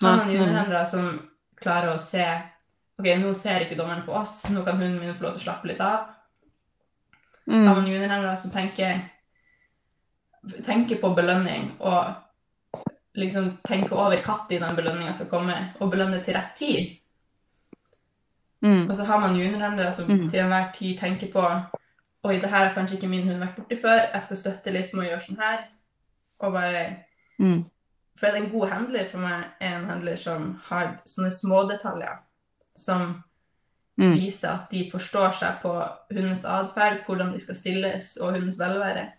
Har 0.00 0.16
man 0.16 0.26
hundehendere 0.28 0.84
som 0.86 1.28
klarer 1.60 1.94
å 1.94 1.98
se 1.98 2.42
Ok, 3.00 3.04
nå 3.06 3.32
ser 3.34 3.60
ikke 3.60 3.76
dommeren 3.76 4.02
på 4.04 4.12
oss, 4.12 4.44
nå 4.50 4.64
kan 4.64 4.76
hunden 4.76 4.98
min 4.98 5.14
få 5.14 5.22
lov 5.22 5.32
til 5.38 5.40
å 5.40 5.44
slappe 5.52 5.66
litt 5.68 5.80
av. 5.80 6.08
Har 7.48 7.54
Mm. 7.54 7.64
man 7.64 7.84
hundehendere 7.84 8.36
som 8.36 8.50
tenker, 8.50 9.02
tenker 10.64 10.96
på 11.00 11.14
belønning 11.14 11.76
og 11.80 12.14
liksom 13.14 13.58
tenke 13.68 13.92
over 13.92 14.16
når 14.26 14.66
den 14.66 14.76
belønninga 14.76 15.12
skal 15.12 15.26
komme, 15.26 15.74
og 15.80 15.90
belønne 15.90 16.22
til 16.24 16.34
rett 16.34 16.56
tid. 16.56 16.96
Mm. 18.62 18.88
Og 18.90 18.96
så 18.96 19.04
har 19.04 19.18
man 19.20 19.36
juniorhendere 19.36 19.92
som 19.92 20.10
Mm. 20.10 20.30
til 20.30 20.40
enhver 20.40 20.72
tid 20.74 20.98
tenker 20.98 21.32
på 21.32 21.62
Oi, 22.24 22.34
det 22.34 22.50
her 22.50 22.66
har 22.66 22.74
kanskje 22.74 22.94
ikke 22.96 23.08
min 23.08 23.28
hund 23.28 23.38
vært 23.38 23.56
borti 23.56 23.80
før, 23.80 24.00
jeg 24.12 24.22
skal 24.22 24.36
støtte 24.36 24.72
litt 24.72 24.94
med 24.94 25.04
å 25.04 25.08
gjøre 25.10 25.22
sånn 25.26 25.40
her. 25.40 25.58
Og 26.40 26.52
bare 26.52 26.96
Mm. 27.40 27.64
For 28.18 28.26
en 28.26 28.50
god 28.50 28.68
handler 28.68 29.08
for 29.10 29.18
meg 29.18 29.44
er 29.60 29.76
en 29.76 29.84
handler 29.86 30.16
som 30.16 30.60
har 30.64 30.98
sånne 31.06 31.30
smådetaljer 31.30 32.18
som 32.76 33.22
Mm. 33.98 34.12
viser 34.16 34.48
at 34.48 34.70
de 34.70 34.90
forstår 34.90 35.32
seg 35.34 35.60
på 35.62 35.88
hundens 36.12 36.44
atferd, 36.44 37.04
hvordan 37.06 37.32
de 37.32 37.38
skal 37.40 37.54
stilles, 37.54 38.16
og 38.20 38.32
hundens 38.32 38.58
velvære. 38.60 39.12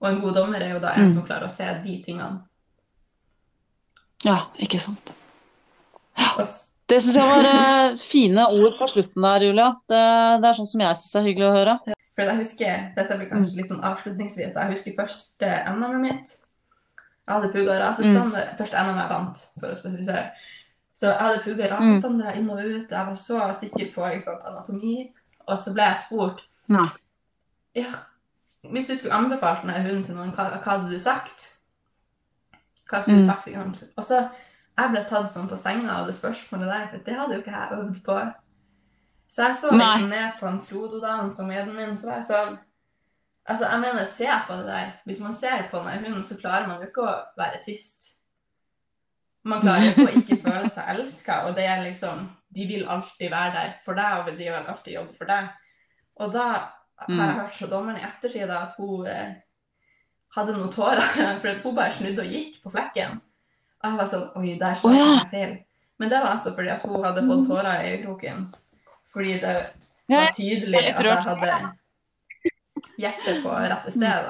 Og 0.00 0.10
en 0.12 0.20
god 0.20 0.34
dommer 0.34 0.58
er 0.62 0.72
jo 0.74 0.78
da 0.78 0.88
en 0.94 1.06
Mm. 1.06 1.12
som 1.12 1.22
klarer 1.26 1.44
å 1.44 1.50
se 1.50 1.64
de 1.84 2.02
tingene. 2.06 2.42
Ja, 4.26 4.38
ikke 4.62 4.80
sant. 4.82 5.12
Ja. 6.18 6.32
Det 6.86 7.00
syns 7.02 7.16
jeg 7.18 7.26
var 7.26 7.46
eh, 7.50 7.98
fine 7.98 8.46
ord 8.46 8.76
på 8.78 8.86
slutten 8.90 9.24
der, 9.26 9.44
Julia. 9.48 9.68
Det, 9.90 10.00
det 10.42 10.48
er 10.50 10.58
sånn 10.58 10.68
som 10.70 10.82
jeg 10.84 10.98
syns 10.98 11.18
er 11.18 11.26
hyggelig 11.26 11.48
å 11.48 11.54
høre. 11.56 11.76
For 12.16 12.24
jeg 12.30 12.40
husker, 12.40 12.84
Dette 12.96 13.16
blir 13.18 13.30
kanskje 13.30 13.58
litt 13.60 13.72
sånn 13.72 13.84
avslutningsvis. 13.84 14.52
Jeg 14.54 14.72
husker 14.72 14.94
første 14.96 15.50
NM-et 15.74 16.02
mitt. 16.04 16.34
Jeg 17.26 17.34
hadde 17.34 17.50
pugga 17.52 17.80
rasestander. 17.82 18.52
Første 18.58 18.84
NM 18.86 19.00
jeg 19.02 19.10
vant, 19.10 19.42
for 19.60 19.74
å 19.74 19.78
spesifisere. 19.78 20.28
Så 20.96 21.10
jeg 21.10 21.20
hadde 21.20 21.42
pugga 21.44 21.72
rasestandere 21.74 22.36
inn 22.38 22.46
og 22.54 22.62
ut. 22.62 22.94
Jeg 22.94 23.10
var 23.10 23.18
så 23.20 23.40
sikker 23.60 23.90
på 23.96 24.12
sant, 24.24 24.46
anatomi. 24.48 24.94
Og 25.46 25.58
så 25.58 25.74
ble 25.74 25.90
jeg 25.90 26.02
spurt 26.06 26.40
Ja. 26.70 26.82
ja, 27.78 27.90
Hvis 28.70 28.88
du 28.88 28.96
skulle 28.96 29.14
anbefalt 29.14 29.62
denne 29.62 29.82
hunden 29.82 30.04
til 30.06 30.16
noen, 30.16 30.32
hva, 30.34 30.48
hva 30.56 30.72
hadde 30.72 30.90
du 30.90 30.98
sagt? 30.98 31.52
Hva 32.90 33.00
skulle 33.00 33.18
du 33.20 33.24
Mm. 33.24 33.28
sagt? 33.34 33.46
ikke 33.46 33.58
Jon? 33.58 33.76
Og 33.96 34.04
så 34.04 34.28
jeg 34.78 34.90
ble 34.90 35.04
tatt 35.08 35.28
sånn 35.32 35.48
på 35.48 35.56
senga 35.56 35.90
av 35.92 36.06
det 36.06 36.14
spørsmålet 36.14 36.68
der, 36.68 36.88
for 36.90 36.98
det 36.98 37.14
hadde 37.16 37.34
jo 37.34 37.40
ikke 37.42 37.52
jeg 37.56 37.78
øvd 37.78 38.04
på. 38.04 38.34
Så 39.28 39.42
jeg 39.46 39.54
så 39.54 39.70
liksom 39.72 40.08
ned 40.08 40.32
på 40.40 40.46
en 40.46 40.60
Frodo-dan 40.62 41.30
som 41.32 41.48
gjedden 41.50 41.74
min, 41.76 41.96
så 41.96 42.06
var 42.06 42.14
jeg 42.16 42.24
sånn 42.30 42.58
Altså, 43.48 43.64
jeg 43.70 43.80
mener, 43.80 44.04
se 44.04 44.26
på 44.48 44.52
det 44.56 44.66
der. 44.66 44.92
Hvis 45.06 45.20
man 45.22 45.32
ser 45.32 45.68
på 45.70 45.78
den 45.78 46.04
hunden, 46.04 46.22
så 46.24 46.34
klarer 46.40 46.66
man 46.66 46.80
jo 46.80 46.86
ikke 46.88 47.02
å 47.06 47.24
være 47.38 47.60
trist. 47.64 48.16
Man 49.44 49.60
klarer 49.62 49.84
jo 49.84 49.90
ikke 49.92 50.06
å 50.06 50.16
ikke 50.18 50.38
føle 50.42 50.70
seg 50.70 50.88
elska, 50.96 51.36
og 51.46 51.54
det 51.54 51.64
er 51.64 51.84
liksom 51.84 52.24
De 52.52 52.66
vil 52.66 52.86
alltid 52.88 53.30
være 53.30 53.52
der 53.52 53.74
for 53.84 53.94
deg, 53.94 54.18
og 54.18 54.26
de 54.26 54.32
vil 54.44 54.52
alltid 54.66 54.94
jobbe 54.94 55.14
for 55.18 55.24
deg. 55.30 55.48
Og 56.16 56.32
da 56.32 56.42
har 56.48 57.06
jeg 57.08 57.16
Mm. 57.16 57.34
hørt 57.40 57.54
fra 57.54 57.66
dommeren 57.66 57.98
i 58.00 58.04
ettertid 58.06 58.50
at 58.50 58.72
hun 58.78 59.06
eh, 59.06 59.34
hadde 60.36 60.56
noen 60.56 60.72
tårer, 60.72 61.00
for 61.42 61.62
hun 61.64 61.76
bare 61.76 61.94
snudde 61.96 62.24
og 62.24 62.32
gikk 62.36 62.60
på 62.62 62.72
flekken. 62.74 63.18
Og 63.82 63.88
jeg 63.90 63.98
var 64.00 64.10
sånn 64.10 64.28
Oi, 64.40 64.52
der 64.60 64.78
ja. 64.84 65.08
jeg 65.20 65.28
feil. 65.32 65.56
Men 65.96 66.12
det 66.12 66.20
var 66.20 66.34
altså 66.34 66.52
fordi 66.56 66.68
at 66.74 66.82
hun 66.84 67.04
hadde 67.04 67.24
fått 67.28 67.46
tårer 67.48 67.82
i 67.82 67.92
øyekroken. 67.94 68.46
Fordi 69.12 69.36
det 69.40 69.52
var 70.12 70.32
tydelig 70.36 70.82
at 70.82 71.04
jeg 71.04 71.22
hadde 71.24 71.52
hjertet 73.00 73.38
på 73.44 73.54
rette 73.62 73.92
sted. 73.94 74.26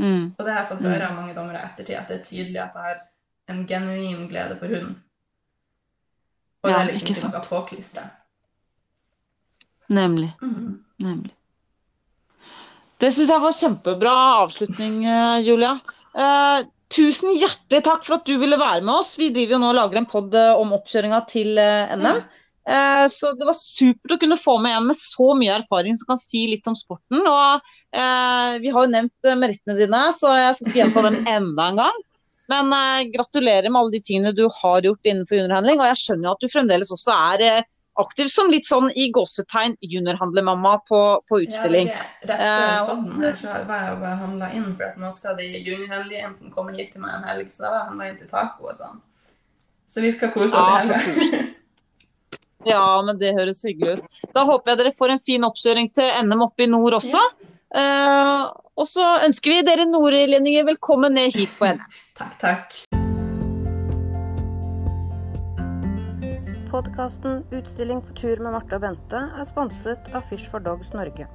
Mm. 0.00 0.26
Og 0.36 0.44
det 0.44 0.52
har 0.52 0.60
jeg 0.62 0.68
fått 0.68 0.80
Mm. 0.80 0.90
høre 0.90 1.08
av 1.08 1.16
mange 1.16 1.34
dommere 1.36 1.60
i 1.60 1.66
ettertid, 1.68 1.96
at 1.96 2.08
det 2.08 2.18
er 2.18 2.24
tydelig 2.24 2.60
at 2.60 2.74
jeg 2.74 2.82
har 2.84 3.00
en 3.48 3.66
genuin 3.66 4.28
glede 4.28 4.56
for 4.58 4.66
hunden. 4.66 5.02
Og 6.62 6.70
Ja, 6.70 6.76
det 6.76 6.80
er 6.80 6.92
liksom 6.92 7.08
ikke 7.08 7.32
noe 7.32 7.42
påklistra. 7.48 8.02
Nemlig. 9.88 10.32
Mm. 10.42 10.84
Nemlig. 10.98 11.34
Det 13.00 13.08
syns 13.16 13.32
jeg 13.32 13.42
var 13.42 13.56
kjempebra 13.56 14.12
avslutning, 14.42 15.00
eh, 15.08 15.38
Julia. 15.46 15.78
Eh, 16.12 16.66
tusen 16.92 17.32
hjertelig 17.38 17.80
takk 17.86 18.04
for 18.04 18.18
at 18.18 18.28
du 18.28 18.34
ville 18.36 18.58
være 18.60 18.84
med 18.84 18.98
oss. 18.98 19.14
Vi 19.16 19.30
driver 19.32 19.56
jo 19.56 19.62
nå 19.62 19.70
og 19.72 19.78
lager 19.78 20.00
en 20.02 20.10
pod 20.10 20.36
om 20.36 20.76
oppkjøringa 20.76 21.22
til 21.30 21.56
eh, 21.58 21.96
NM. 21.96 22.20
Eh, 22.68 23.06
så 23.08 23.32
det 23.38 23.46
var 23.48 23.56
supert 23.56 24.14
å 24.14 24.20
kunne 24.20 24.38
få 24.38 24.58
med 24.62 24.76
en 24.76 24.90
med 24.90 24.98
så 24.98 25.32
mye 25.38 25.56
erfaring 25.62 25.96
som 25.96 26.12
kan 26.12 26.20
si 26.20 26.44
litt 26.50 26.68
om 26.70 26.76
sporten. 26.78 27.22
Og 27.24 27.72
eh, 27.96 28.60
vi 28.62 28.70
har 28.74 28.86
jo 28.86 28.92
nevnt 28.92 29.26
eh, 29.26 29.38
merittene 29.38 29.78
dine, 29.80 30.04
så 30.16 30.34
jeg 30.36 30.58
skal 30.58 30.70
ikke 30.70 30.82
gjenta 30.82 31.04
dem 31.08 31.20
enda 31.24 31.68
en 31.70 31.82
gang. 31.82 32.00
Men 32.52 32.72
eh, 32.76 33.08
gratulerer 33.14 33.70
med 33.70 33.80
alle 33.80 33.96
de 33.96 34.02
tingene 34.04 34.34
du 34.36 34.44
har 34.44 34.86
gjort 34.86 35.08
innenfor 35.08 35.40
juniorhandling. 35.40 35.80
Og 35.80 35.90
jeg 35.90 36.02
skjønner 36.04 36.34
at 36.34 36.44
du 36.44 36.52
fremdeles 36.52 36.92
også 36.94 37.16
er 37.16 37.46
eh, 37.48 37.68
aktiv 37.98 38.30
som 38.32 38.50
litt 38.52 38.68
sånn 38.68 38.90
i 38.94 39.08
gåsetegn 39.14 39.76
juniorhandlemamma 39.80 40.76
på, 40.88 41.00
på 41.28 41.40
utstilling. 41.44 41.90
Ja, 41.90 42.06
rett 42.30 42.44
Eh, 42.46 42.56
før 42.56 42.90
podden 42.94 43.24
her 43.24 43.38
så 43.40 43.54
var 43.68 43.84
jeg 43.84 43.96
og 43.96 44.24
handla 44.24 44.50
inn, 44.56 44.68
for 44.76 44.88
at 44.88 44.98
nå 45.00 45.12
skal 45.14 45.38
de 45.40 45.48
juniorhandlejentene 45.58 46.52
komme 46.54 46.74
hit 46.78 46.92
til 46.94 47.04
meg 47.04 47.18
en 47.18 47.28
helg, 47.28 47.50
så 47.52 47.66
da 47.66 47.72
var 47.72 47.80
jeg 47.80 47.88
handla 47.92 48.10
inn 48.10 48.20
til 48.20 48.30
taco 48.30 48.70
og 48.70 48.76
sånn. 48.78 49.00
Så 49.90 50.04
vi 50.04 50.12
skal 50.14 50.30
kose 50.34 50.54
oss 50.54 50.90
ja, 50.90 51.00
i 51.00 51.08
helga. 51.08 51.46
Ja, 52.68 53.00
men 53.06 53.16
det 53.16 53.32
høres 53.38 53.62
hyggelig 53.64 54.00
ut. 54.00 54.18
Da 54.36 54.44
håper 54.44 54.74
jeg 54.74 54.80
dere 54.82 54.92
får 54.92 55.14
en 55.14 55.22
fin 55.22 55.46
oppkjøring 55.48 55.88
til 55.96 56.10
NM 56.26 56.44
oppe 56.44 56.66
i 56.66 56.68
nord 56.70 56.98
også. 56.98 57.22
Eh, 57.70 58.44
og 58.80 58.88
så 58.88 59.06
ønsker 59.26 59.54
vi 59.54 59.64
dere 59.66 59.88
nordlendinger 59.88 60.68
velkommen 60.68 61.16
ned 61.16 61.36
hit 61.36 61.52
på 61.58 61.72
NM. 61.72 62.00
takk, 62.20 62.38
takk. 62.42 62.80
Podkasten 66.70 67.42
'Utstilling 67.50 68.00
på 68.02 68.12
tur 68.14 68.42
med 68.42 68.52
Marte 68.52 68.76
og 68.78 68.82
Bente' 68.84 69.22
er 69.40 69.46
sponset 69.48 70.10
av 70.14 70.22
Fish 70.30 70.50
for 70.50 70.62
Dogs 70.62 70.92
Norge. 70.94 71.26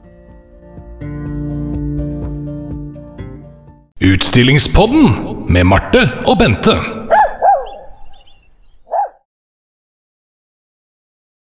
Utstillingspodden 3.99 5.51
med 5.51 5.63
Marte 5.67 6.05
og 6.23 6.39
Bente. 6.39 6.77